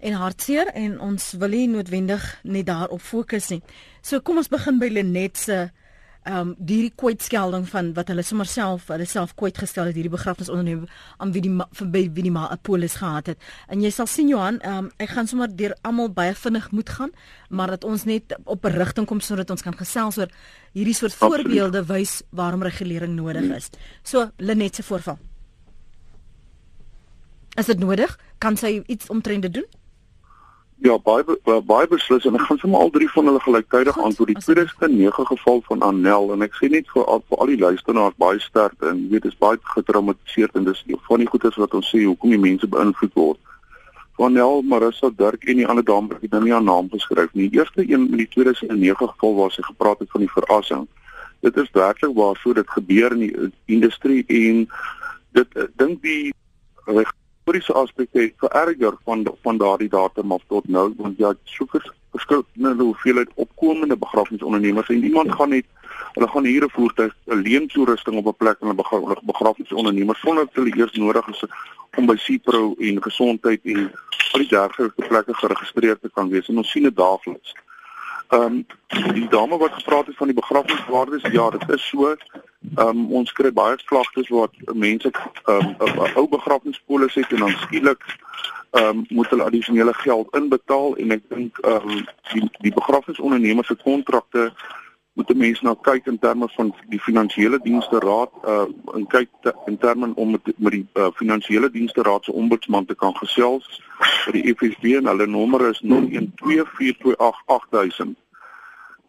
[0.01, 3.63] en hartseer en ons wil nie noodwendig net daarop fokus nie.
[4.03, 5.59] So kom ons begin by Lenet se
[6.29, 10.89] um, die kwytskelding van wat hulle sommer self hulle self kwyt gestel het hierdie begrafnisonderneming
[11.19, 13.39] aan wie die verby wie die 'n polis gehad het.
[13.69, 16.89] En jy sal sien Johan, ehm um, ek gaan sommer deur almal baie vinnig moet
[16.89, 17.11] gaan,
[17.49, 20.29] maar dat ons net op 'n rigting kom sodat ons kan gesels oor
[20.73, 21.43] hierdie soort Absoluut.
[21.43, 23.71] voorbeelde wys waarom regulering nodig is.
[24.03, 25.19] So Lenet se voorval.
[27.57, 28.19] Is dit nodig?
[28.39, 29.67] Kan sy iets omtrent dit doen?
[30.81, 34.31] Ja, baie baie beslis en ek gaan sommer al drie van hulle gelyktydig antwoord.
[34.33, 37.39] Die tweede is 'n nege geval van Annel en ek sê net vir al, vir
[37.39, 41.57] al die luisteraars baie sterk en weet dis baie getraumatiseerd en dis van die goedes
[41.57, 43.39] wat ons sê hoekom die mense beïnvloed word.
[44.17, 47.51] Annel, Marissa, Dirk en die ander dame ek nou nie haar naam geskryf nie.
[47.51, 50.21] Die eerste een met die tweede is 'n nege geval waar sy gepraat het van
[50.21, 50.89] die verrassing.
[51.41, 54.69] Dit is werklik waar so dit gebeur in die industrie en
[55.33, 56.33] dit dink die
[57.41, 61.67] historiese aspekte het vererger van van daardie datum af tot nou want jy het so
[62.13, 65.65] verskillende hoeveelheid opkomende begrafnisondernemers en iemand gaan net
[66.15, 70.45] hulle gaan hier 'n voertuig 'n leen toerusting op 'n plek en hulle begrafnisondernemers sonder
[70.45, 71.45] dat hulle eers nodig is
[71.97, 73.93] om by Cipro en gesondheid en
[74.33, 77.55] al die dergelike plekke geregistreer te kan wees en ons sien dit daagliks.
[78.31, 82.15] Ehm um, die dame wat gepraat het van die begrafniswaardes, ja, dit is so.
[82.75, 85.11] Ehm um, ons kry baie klagtes wat mense
[85.45, 88.05] ehm um, 'n ou begrafnispolis het en dan skielik
[88.71, 93.67] ehm um, moet hulle addisionele geld inbetaal en ek dink ehm um, die die begrafnisondernemers
[93.67, 94.53] se kontrakte
[95.13, 99.55] moet mense nou kyk in terme van die finansiële dienste raad uh en kyk te,
[99.67, 103.83] in terme om met, met die uh, finansiële dienste raad se ombudsman te kan gesels
[104.25, 105.91] vir die FSB en hulle nommer is 0124288000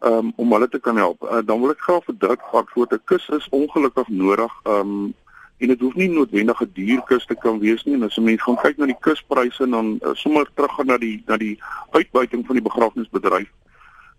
[0.02, 1.22] um, om hulle te kan help.
[1.22, 5.14] Uh, dan wil ek graag verdruk wat voor 'n kus is ongelukkig nodig um
[5.62, 8.24] en dit hoef nie noodwendig 'n duur kus te kan wees nie en as 'n
[8.24, 11.62] mens gaan kyk na die kuspryse dan uh, sommer terug gaan na die na die
[11.90, 13.50] uitbuiting van die begrafnisbedryf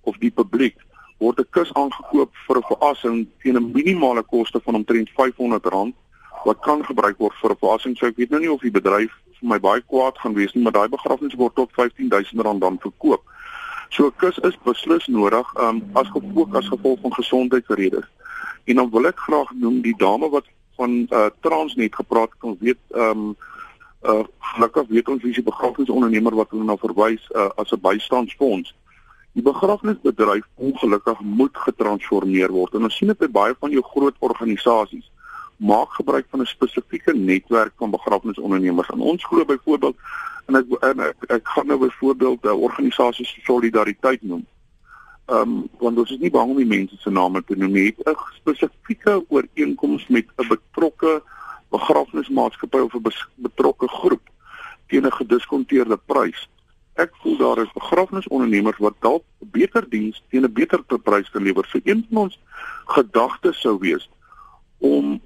[0.01, 0.75] of die publiek
[1.19, 5.93] word 'n kus aangekoop vir 'n verassing teen 'n minimale koste van omtrent R500
[6.45, 7.97] wat kan gebruik word vir 'n verassing.
[7.97, 10.63] So ek weet nou nie of die bedryf vir my baie kwaad gaan wees nie,
[10.63, 13.21] maar daai begrafnis word tot R15000 dan verkoop.
[13.89, 18.07] So 'n kus is beslis nodig um, as gevolg as gevolg van gesondheidsredes.
[18.65, 20.45] En dan wil ek graag noem die dame wat
[20.75, 23.35] van uh, Transnet gepraat het, ons weet ehm um,
[24.03, 28.75] uh gelukkig weet ons wie se begrafnisondernemer wat hulle nou verwys uh, as 'n bystandsfonds.
[29.33, 34.15] Die begrafnisbedryf ongelukkig moet getransformeer word en ons sien dit by baie van jou groot
[34.19, 35.09] organisasies
[35.57, 38.89] maak gebruik van 'n spesifieke netwerk van begrafnisondernemers.
[38.89, 39.95] En ons glo byvoorbeeld
[40.45, 44.45] en ek en ek, ek gaan nou byvoorbeeld 'n organisasie se solidariteit noem.
[45.25, 47.95] Ehm um, want ons is nie bang om die mense se name te noem nie.
[48.05, 51.21] 'n spesifieke ooreenkoms met 'n betrokke
[51.69, 54.29] begrafnismaatskappy of 'n betrokke groep
[54.87, 56.49] teen 'n gediskonteerde prys.
[56.93, 61.65] Ek voel daar is begrafnisondernemers wat dalk beter diens teen 'n beter prys kan lewer.
[61.65, 62.39] So een van ons
[62.85, 64.09] gedagtes sou wees
[64.77, 65.21] om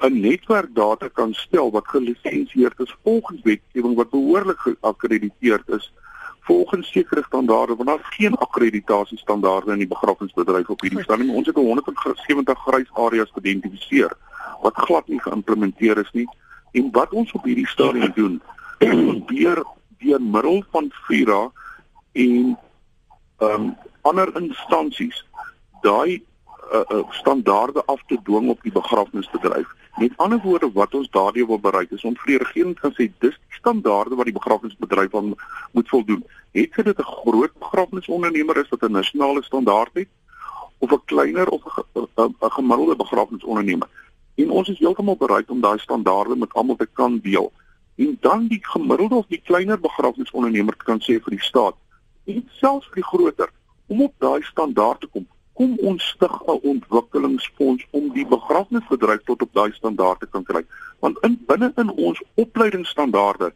[0.00, 5.92] 'n netwerk daar te kan stel wat gelisensieerd is volgens wetgewing wat behoorlik geakkrediteerd is
[6.40, 11.30] volgens sekere standaarde want daar is geen akkreditasie standaarde in die begrafnisbedryf op hierdie stadium.
[11.30, 14.12] Ons het 170 grys areas geïdentifiseer
[14.62, 16.28] wat glad nie geïmplementeer is nie.
[16.72, 18.42] En wat ons op hierdie stadium doen,
[18.78, 19.64] probeer
[20.06, 21.42] deur middel van Vira
[22.12, 22.56] en
[23.38, 23.74] ehm um,
[24.06, 25.24] ander instansies
[25.82, 26.22] daai
[26.72, 29.66] uh, uh, standaarde af te dwing op die begrafnisbedryf.
[29.96, 33.08] Met ander woorde wat ons daardie wil bereik is om vir die regering te sê
[33.24, 35.34] dis die standaarde wat die begrafnisbedryf aan
[35.72, 36.24] moet voldoen.
[36.52, 40.08] Het dit 'n groot begrafnisondernemer is wat 'n nasionale standaard het
[40.78, 41.62] of 'n kleiner of
[41.94, 43.88] 'n gemiddelde begrafnisondernemer?
[44.34, 47.52] En ons is heeltemal bereid om daai standaarde met almal te kan deel
[47.96, 51.76] en dan die gemiddelde of die kleiner begrafnisondernemer kan sê vir die staat
[52.24, 53.52] en selfs vir die groter
[53.86, 59.42] om op daai standaard te kom kom ons stig 'n ontwikkelingsfonds om die begrafnisbedryf tot
[59.42, 60.62] op daai standaard te kan kry.
[61.00, 63.52] Want in binne in ons opleidingsstandaarde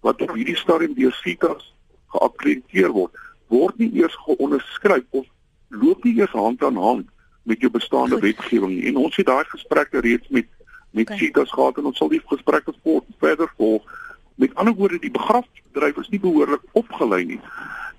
[0.00, 1.74] wat op hierdie stadium deur SITAS
[2.12, 3.16] geakkrediteer word
[3.48, 5.26] word nie eers geonderskryf of
[5.68, 7.06] loop nie eers hand aan hand
[7.42, 8.86] met jou bestaande wetgewing nie.
[8.92, 10.46] En ons het daai gesprekke reeds met
[10.90, 11.18] met okay.
[11.18, 13.96] CITAS gehad en ons sal die gesprekke voort verder volg.
[14.34, 17.40] Met ander woorde, die begrafnisbedryf is nie behoorlik opgelei nie.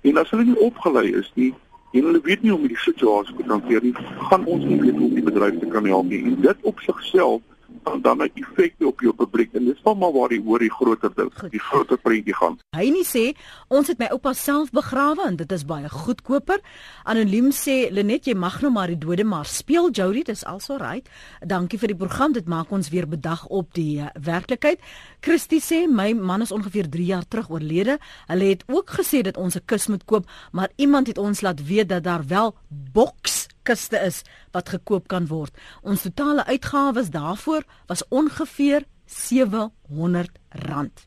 [0.08, 1.52] En as hulle nie opgelei is nie,
[1.92, 3.94] en hulle weet nie hoe om die situasie te hanteer nie,
[4.30, 6.22] gaan ons nie weet hoe om die bedryf te kan help nie.
[6.24, 7.42] En dit op sigself
[7.84, 11.10] dan dan 'n effek op jou publiek en dis maar waar die hoor die groter
[11.14, 12.58] ding die groter prentjie gaan.
[12.76, 13.36] Hy nie sê
[13.68, 16.60] ons het my oupa self begrawe en dit is baie goedkoper.
[17.04, 21.08] Anoniem sê Lenet jy mag nou maar die dode maar speel Jody dis also right.
[21.46, 24.80] Dankie vir die program dit maak ons weer bedag op die uh, werklikheid.
[25.20, 27.98] Christie sê my man is ongeveer 3 jaar terug oorlede.
[28.26, 31.66] Hulle het ook gesê dat ons 'n kus moet koop maar iemand het ons laat
[31.66, 35.54] weet dat daar wel boks kiste is wat gekoop kan word.
[35.86, 41.06] Ons totale uitgawes daarvoor was ongeveer R700.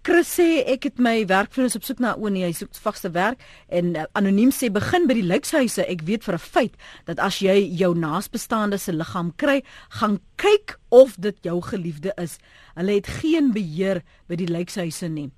[0.00, 3.42] Chris sê ek het my werkvriende op soek na o nee, hy soek vaste werk
[3.68, 5.84] en uh, anoniem sê begin by die lykshuise.
[5.84, 6.74] Ek weet vir 'n feit
[7.04, 9.60] dat as jy jou naasbestaande se liggaam kry,
[10.00, 12.38] gaan kyk of dit jou geliefde is.
[12.76, 15.28] Hulle het geen beheer by die lykshuise nie.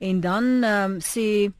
[0.00, 1.52] En dan um, sê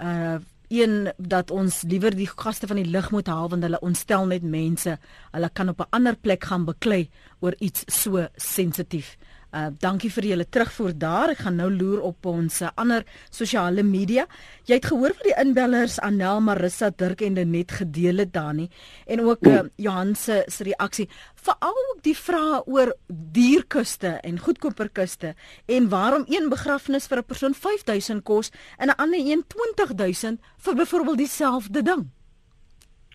[0.00, 4.26] uh een dat ons liewer die gaste van die lig moet haal want hulle ontstel
[4.26, 4.98] net mense.
[5.30, 9.16] Hulle kan op 'n ander plek gaan beklei oor iets so sensitief.
[9.54, 11.30] Uh dankie vir julle terugvoer daar.
[11.30, 14.26] Ek gaan nou loer op ons ander sosiale media.
[14.66, 18.70] Jy het gehoor wat die inbellers Anel Marissa Dirk en Lenet gedeel het daar nie
[19.06, 21.08] en ook uh, Johan se se reaksie
[21.44, 25.34] veral ook die vrae oor dierkuste en goedkoperkuste
[25.66, 30.74] en waarom een begrafnis vir 'n persoon 5000 kos en 'n ander een 20000 vir
[30.74, 32.10] byvoorbeeld dieselfde ding.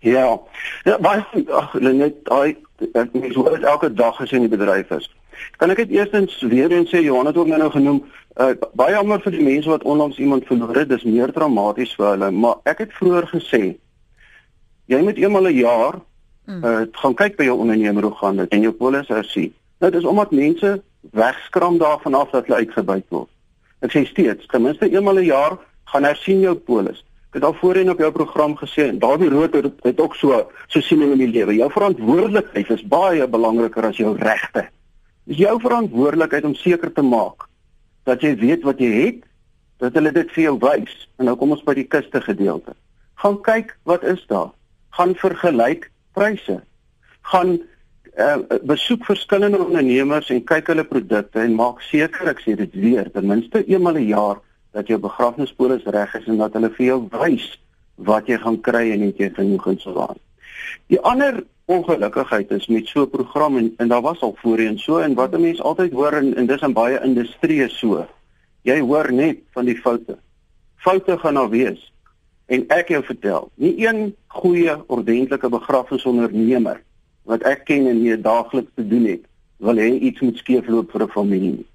[0.02, 0.40] Ja.
[0.84, 2.58] Ja, baie ag Lenet, daai
[2.94, 5.10] ek mens hoor dit elke dag as jy in die bedryf is.
[5.58, 8.04] Kan ek dit eerstens weer eens sê Johan het ook nou genoem
[8.40, 12.12] uh, baie jammer vir die mense wat onlangs iemand verloor het, dis meer traumaties vir
[12.14, 13.64] hulle, maar ek het vroeër gesê
[14.90, 16.00] jy moet eenmal 'n een jaar
[16.50, 19.54] uh, gaan kyk by jou ondernemer hoe gaan dit en jou polis hersien.
[19.80, 23.30] Nou dis omdat mense wegskram daarvan af dat hulle uitgebuit word.
[23.86, 27.06] Ek sê steeds, ten minste eenmal 'n een jaar gaan hersien jou polis.
[27.30, 30.50] Ek het al voorheen op jou program gesê en daardie root het, het ook so
[30.68, 31.56] so sien in die lewe.
[31.56, 34.70] Jou verantwoordelikheid is baie belangriker as jou regte.
[35.30, 37.46] Dis jou verantwoordelikheid om seker te maak
[38.10, 39.26] dat jy weet wat jy het,
[39.78, 40.94] dat hulle dit vir jou wys.
[41.22, 42.74] En nou kom ons by die kuste gedeelte.
[43.22, 44.50] Gaan kyk wat is daar.
[44.98, 46.58] Gaan vergelyk pryse.
[47.30, 47.60] Gaan
[48.18, 53.12] uh, besoek verskillende ondernemers en kyk hulle produkte en maak seker ek sê dit weer
[53.14, 54.42] ten minste eenmal 'n jaar
[54.74, 57.48] dat jou begrafnispolis reg is en dat hulle vir jou wys
[57.96, 60.20] wat jy gaan kry en het jy genoeg in so aan.
[60.90, 64.98] Die ander ongelukkigheid is met so 'n program en en daar was al voorheen so
[64.98, 68.08] en wat 'n mens altyd hoor en, en dis in baie industrieë so.
[68.62, 70.18] Jy hoor net van die foute.
[70.76, 71.94] Foute gaan daar wees.
[72.46, 76.82] En ek jou vertel, nie een goeie ordentlike begrafnisondernemer
[77.24, 79.22] wat ek ken en hier daagliks te doen het,
[79.58, 81.66] wil hê iets moet skeefloop vir 'n familie.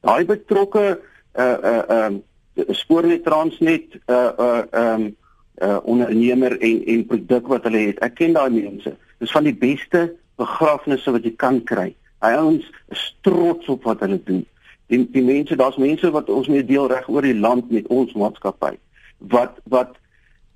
[0.00, 1.00] Daai betrokke
[1.38, 2.22] uh uh um
[2.70, 5.16] spoornet transnet uh uh um
[5.62, 7.98] uh ondernemer en en produk wat hulle het.
[7.98, 8.96] Ek ken daai mense.
[9.22, 10.08] Dis van die beste
[10.40, 11.92] begrafnisse wat jy kan kry.
[12.24, 14.42] Hy ons is trots op wat hulle doen.
[14.90, 18.14] Die die mense, daar's mense wat ons mee deel reg oor die land met ons
[18.18, 18.74] maatskappy.
[19.32, 19.94] Wat wat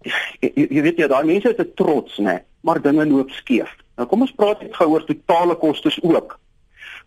[0.02, 3.70] jy, jy weet jy daai mense het 'n trots, né, maar dinge loop skeef.
[3.96, 6.38] Nou kom ons praat net gou oor totale kostes ook.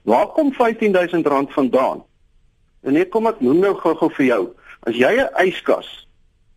[0.04, 2.04] Waar kom R15000 vandaan?
[2.84, 4.56] En net kom ek noem nou gou-gou vir jou.
[4.88, 6.08] As jy 'n yskas,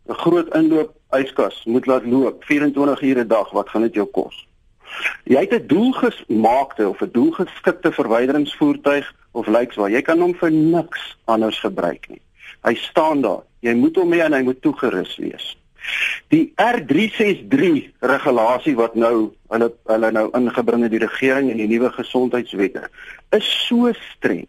[0.09, 4.07] 'n groot inloop yskas moet laat loop 24 ure 'n dag, wat gaan dit jou
[4.07, 4.47] kos?
[5.25, 10.51] Jy het 'n doelgemaakte of 'n doelgeskikte verwyderingsvoertuig of lyks waar jy kan hom vir
[10.51, 12.21] niks anders gebruik nie.
[12.63, 13.43] Hy staan daar.
[13.61, 15.57] Jy moet hom hê en hy moet toegerus wees.
[16.29, 21.91] Die R363 regulasie wat nou hulle hulle nou ingebring het die regering en die nuwe
[21.91, 22.89] gesondheidswette
[23.31, 24.47] is so streng.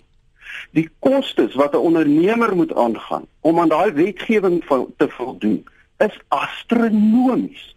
[0.78, 4.64] Die kostes wat 'n ondernemer moet aangaan om aan daai wetgewing
[4.98, 5.66] te voldoen
[5.98, 7.76] is astronomies.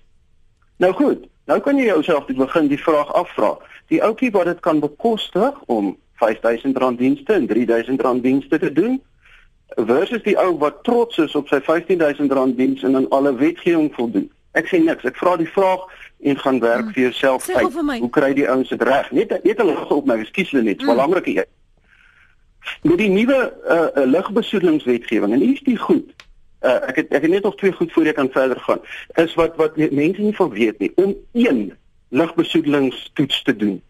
[0.76, 3.56] Nou goed, Nou kan jy jouself dit begin die vraag afvra.
[3.92, 9.02] Die ouetjie wat dit kan bekostig om R5000 dienste en R3000 dienste te doen
[9.76, 14.30] versus die ou wat trots is op sy R15000 diens en aan alle wetgewing voldoen.
[14.56, 15.04] Ek sê niks.
[15.04, 15.84] Ek vra die vraag
[16.24, 16.94] en gaan werk mm.
[16.96, 18.00] vir jouself uit.
[18.00, 19.10] Hoe kry die ouens dit reg?
[19.12, 20.80] Net net hulle op my ekskuus hulle net.
[20.80, 20.94] Mm.
[20.94, 21.44] Belangrik is
[22.82, 26.15] met die nuwe uh, lugbesoedelingswetgewing en hier's die goed
[26.66, 28.80] uh, ek het ek het net nog twee goed voor ek kan verder gaan.
[29.22, 31.60] Is wat wat mense nie van weet nie om een
[32.08, 33.82] lugbesoedelingstoets te doen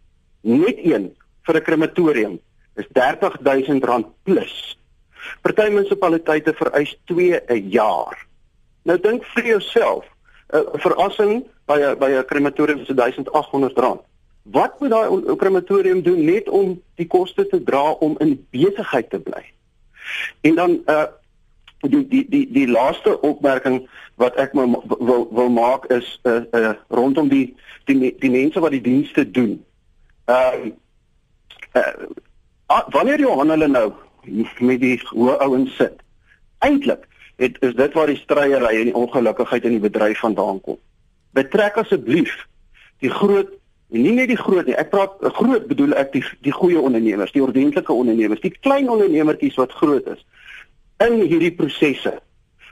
[0.47, 2.41] net een vir 'n krematorium
[2.77, 4.79] is R30000 plus.
[5.43, 8.27] Party munisipaliteite vereis 2 'n jaar.
[8.83, 10.05] Nou dink vir jouself
[10.53, 14.05] 'n uh, verrassing by 'n by 'n krematorium is R1800
[14.43, 19.19] wat moet daai krematorium doen net om die koste te dra om in besigheid te
[19.19, 19.45] bly?
[20.41, 21.05] En dan uh
[21.81, 26.75] die die die die laaste opmerking wat ek wil wil, wil maak is uh, uh
[26.89, 27.55] rondom die
[27.85, 29.65] die die mense wat die dienste doen.
[30.25, 30.73] Ehm
[31.77, 31.83] uh,
[32.69, 33.93] uh, wanneer Johan hulle nou
[34.59, 36.01] met die hoë ouens sit.
[36.59, 37.07] Eintlik
[37.37, 40.79] het is dit waar die stryery en die ongelukkigheid in die bedryf vandaan kom.
[41.37, 42.33] Betrek asseblief
[43.05, 43.53] die groot
[43.93, 44.75] en nie net die groot nie.
[44.75, 49.61] Ek praat groot bedoel ek die die goeie ondernemers, die ordentlike ondernemers, die klein ondernemertjies
[49.61, 50.25] wat groot is
[51.05, 52.21] in hierdie prosesse.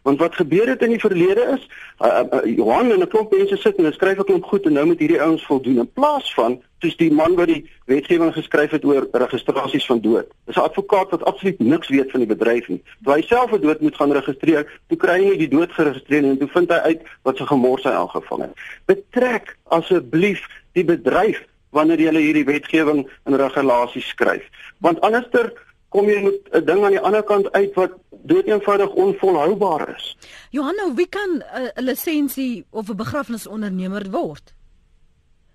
[0.05, 1.63] Want wat gebeur het in die verlede is,
[2.05, 4.87] uh, uh, Johan en 'n klomp mense sit en skryf 'n klomp goed en nou
[4.87, 8.85] moet hierdie ouens voldoen in plaas van soos die man wat die wetgewing geskryf het
[8.85, 10.27] oor registrasies van dood.
[10.45, 12.83] Dis 'n advokaat wat absoluut niks weet van die bedryf nie.
[13.03, 16.39] Toe hy self 'n dood moet gaan registreer, toe kry hy die dood geregistreer en
[16.39, 18.53] toe vind hy uit wat se gemors hy aangevang het.
[18.85, 24.45] Betrek asseblief die bedryf wanneer jy hierdie wetgewing en regulasies skryf.
[24.79, 25.53] Want anderster
[25.95, 30.17] kom jy met 'n ding aan die ander kant uit wat doeteenvoudig onvolhoubaar is.
[30.51, 34.55] Johan, nou wie kan 'n lisensie of 'n begrafnisondernemer word?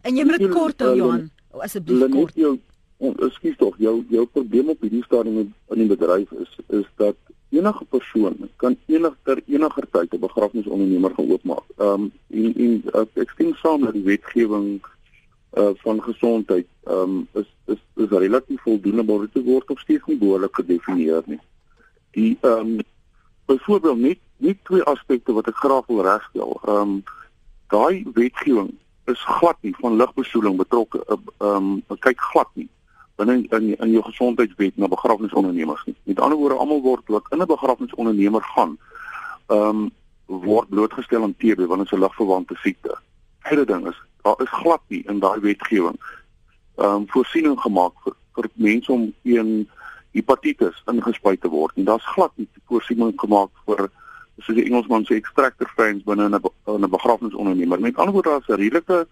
[0.02, 2.36] En jy moet kort hou Johan, asseblief kort.
[2.36, 2.60] Jou
[3.00, 7.16] ekskuus tog, jou jou probleem op hierdie stadium in in die bedryf is is dat
[7.50, 11.68] enige persoon kan enigter eniger tyd 'n begrafnisondernemer gaan oopmaak.
[11.78, 14.82] Ehm um, en en uh, ek stem saam dat die wetgewing
[15.58, 20.18] uh van gesondheid um, is is is relatief voldoende maar dit word nog steeds nie
[20.18, 21.40] behoorlik gedefinieer nie.
[22.12, 22.80] Die um,
[23.46, 26.60] byvoorbeeld net nie twee aspekte wat ek graag wil regstel.
[26.68, 27.04] Um,
[27.68, 28.74] daai wetgewing
[29.06, 32.70] is glad nie van lugbesoedeling betrokke ehm um, kyk glad nie
[33.20, 35.96] binne in in jou gesondheidswet na begrafnisondernemers nie.
[36.04, 38.78] Met ander woorde almal word wat in 'n begrafnisondernemer gaan
[39.48, 39.90] um,
[40.26, 42.98] word blootgestel aan TB is 'n lugverwante siekte.
[43.44, 46.00] Tweede ding is daar is glad nie in daai wetgewing
[46.80, 49.70] ehm um, voorsiening gemaak vir, vir mense om een
[50.12, 51.76] hepatitis ingespuit te word.
[51.76, 53.90] En daar's glad nie voorsiening gemaak vir
[54.40, 57.80] soos die Engelsman sê extractor fans binne 'n 'n begrafnisondernemer.
[57.80, 59.08] Met ander woorde, daar's 'n redelike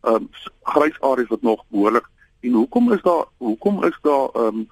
[0.00, 0.28] ehm um,
[0.62, 2.06] grys areas wat nog behoorlik
[2.40, 4.68] en hoekom is daar hoekom is daar ehm um,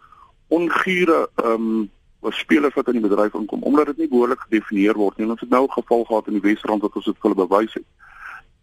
[0.48, 4.94] ongure ehm um, wat spelers wat in die bedryf inkom omdat dit nie behoorlik gedefinieer
[4.94, 5.30] word nie.
[5.30, 7.74] Ons het nou 'n geval gehad in die Wesrand wat ons dit vir hulle bewys
[7.74, 7.84] het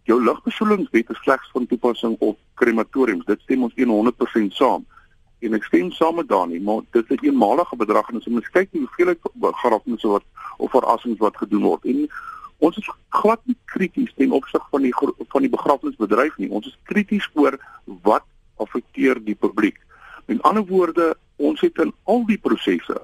[0.06, 3.26] jou lugbesoedelingswet is slegs van toepassing op krematoriums.
[3.26, 4.86] Dit stem ons 100% saam.
[5.40, 8.70] En ek stem saam met Dani, maar dit is 'n eenmalige bedrag en ons kyk
[8.72, 10.24] hoe veel begrafnisse wat
[10.58, 12.08] of verrassings wat gedoen word en
[12.58, 14.94] ons is glad nie krities ten opsigte van die
[15.28, 16.50] van die begrafnisbedryf nie.
[16.50, 18.24] Ons is krities oor wat
[18.58, 19.78] affekteer die publiek.
[20.26, 23.02] In ander woorde, ons het in al die prosesse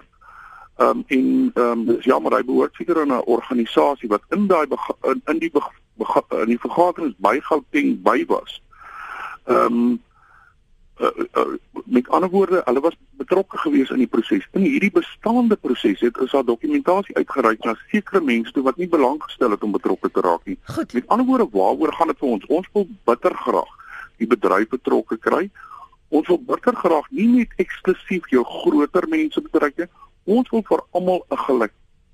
[0.81, 4.47] ehm um, en ehm um, dis jammer hy behoort seker aan 'n organisasie wat in
[4.47, 4.67] daai
[5.03, 5.51] in, in die
[6.43, 8.61] in die vergadering by Gauteng by was.
[9.45, 9.99] Ehm um,
[11.01, 11.53] uh, uh,
[11.85, 14.47] met ander woorde, hulle was betrokke gewees in die proses.
[14.53, 18.87] In hierdie bestaande proses het is daar dokumentasie uitgereik na sekere mense toe wat nie
[18.87, 20.57] belang gestel het om betrokke te raak nie.
[20.75, 20.93] Goed.
[20.93, 22.45] Met ander woorde, waaroor gaan dit vir ons?
[22.45, 23.73] Ons wil bitter graag
[24.21, 25.49] die bedryf betrokke kry
[26.11, 29.87] Ons wil bitter graag nie net eksklusief jou groter mense betrek nie.
[30.35, 31.39] Ons wil vir almal 'n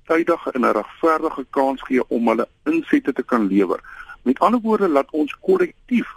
[0.08, 3.80] gelyktydige en 'n regverdige kans gee om hulle insette te kan lewer.
[4.22, 6.08] Met ander woorde, laat ons kollektief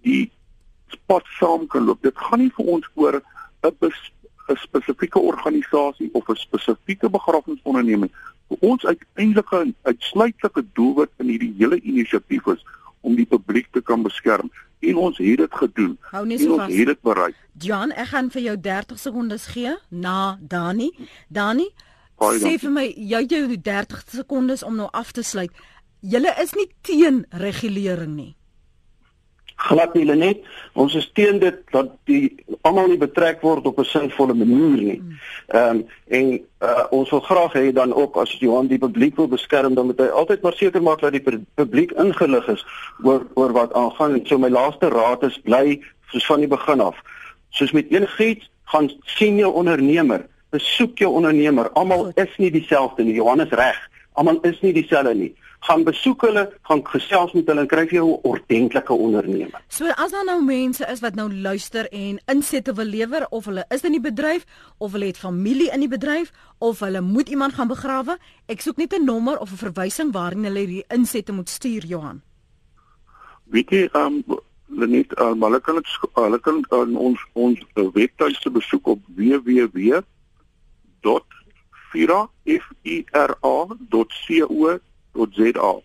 [0.00, 0.30] die
[1.06, 2.02] pad saam kan loop.
[2.02, 3.22] Dit gaan nie vir ons oor
[3.62, 3.70] 'n
[4.48, 8.10] 'n spesifieke organisasie of 'n spesifieke begrafnisonderneming.
[8.48, 12.64] Vir ons uiteindelike en uitsluitlike doelwit in hierdie hele inisiatief is
[13.00, 14.50] om die publiek te kan beskerm
[14.80, 15.98] en ons het dit gedoen.
[16.00, 16.66] Hou nie so vas.
[16.66, 17.34] Ons het dit bereik.
[17.58, 20.90] Jan, ek gaan vir jou 30 sekondes gee na Dani.
[21.28, 21.70] Dani,
[22.42, 25.50] sê vir my jy jou 30 sekondes om nou af te sluit.
[26.00, 28.32] Julle is nie teen regulering nie
[29.68, 30.42] glad nie net
[30.78, 32.30] ons is teen dit dat die
[32.66, 35.00] almal nie betrek word op 'n sinvolle manier nie.
[35.48, 36.26] Ehm um, en
[36.60, 40.00] uh, ons wil graag hê dan ook as Johan die publiek wil beskerm dan moet
[40.00, 42.64] hy altyd maar seker maak dat die publiek ingelig is
[43.04, 44.20] oor oor wat aangaan.
[44.26, 46.96] So my laaste raad is bly soos van die begin af.
[47.50, 51.70] Soos met enigiets gaan sien jou ondernemer, besoek jou ondernemer.
[51.78, 53.16] Almal is nie dieselfde nie.
[53.16, 53.80] Johan is reg.
[54.12, 55.32] Almal is nie dieselfde nie
[55.62, 59.62] gaan besoek hulle, gaan gesels met hulle en kry vir jou 'n ordentlike onderneming.
[59.68, 63.64] So as daar nou mense is wat nou luister en insette wil lewer of hulle
[63.68, 64.44] is in die bedryf
[64.78, 68.76] of hulle het familie in die bedryf of hulle moet iemand gaan begrawe, ek soek
[68.76, 72.22] net 'n nommer of 'n verwysing waarheen hulle die insette moet stuur, Johan.
[73.44, 78.50] Weet jy, ehm um, net uh, hulle kan dit hulle kan uh, ons ons webtuiste
[78.50, 80.11] besoek op www.fira.co
[85.12, 85.80] www.za.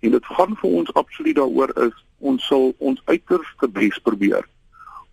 [0.00, 4.44] En dit gaan vir ons absoluut daaroor is ons sal ons uiterste bes probeer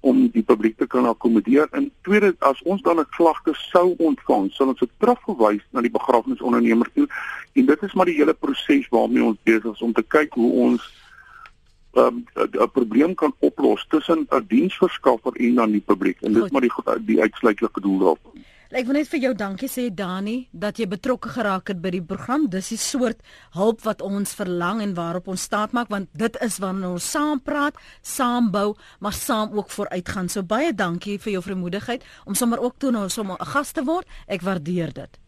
[0.01, 1.67] om die publiek te kan akkommodeer.
[1.77, 5.91] En tweede, as ons dan 'n klagte sou ontvang, sal ons dit terugverwys na die
[5.91, 7.07] begrafnisondernemer toe.
[7.53, 10.51] En dit is maar die hele proses waarmee ons besig is om te kyk hoe
[10.51, 10.93] ons
[11.93, 16.21] um, 'n probleem kan oplos tussen 'n diensverskaffer en dan die publiek.
[16.21, 18.43] En dit is maar die die uitsluitlike doel daarvan.
[18.71, 22.03] Ek wil net vir jou dankie sê Dani dat jy betrokke geraak het by die
[22.07, 22.45] program.
[22.47, 23.19] Dis die soort
[23.51, 27.41] hulp wat ons verlang en waarop ons staat maak want dit is wanneer ons saam
[27.43, 30.31] praat, saam bou, maar saam ook vooruitgaan.
[30.31, 33.83] So baie dankie vir jou vermoedigheid om sommer ook toe nou sommer 'n gas te
[33.83, 34.07] word.
[34.27, 35.19] Ek waardeer dit.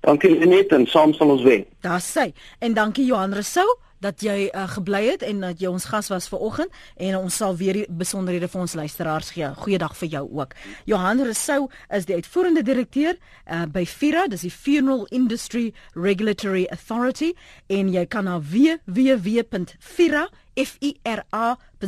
[0.00, 1.64] Dankie Lenet en saam sal ons wen.
[1.80, 5.88] Daar sê en dankie Johan Rousseau dat jy uh, gebly het en dat jy ons
[5.88, 9.48] gas was ver oggend en ons sal weer besonderhede vir ons luisteraars gee.
[9.64, 10.54] Goeiedag vir jou ook.
[10.90, 17.32] Johan Rousseau is die uitvoerende direkteur uh, by FIRA, dis die Funeral Industry Regulatory Authority
[17.72, 21.82] en jy kan na www.fira fira.co.za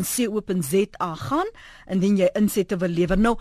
[1.28, 1.48] gaan
[1.92, 3.18] indien jy insette wil lewer.
[3.18, 3.36] Nou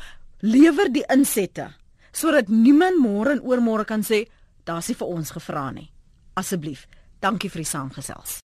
[0.45, 1.71] lewer die insette
[2.15, 4.25] sodat niemand môre en oormôre kan sê
[4.63, 5.91] daar's nie vir ons gevra nie.
[6.39, 6.87] Asseblief.
[7.19, 8.43] Dankie vir die saamgesels.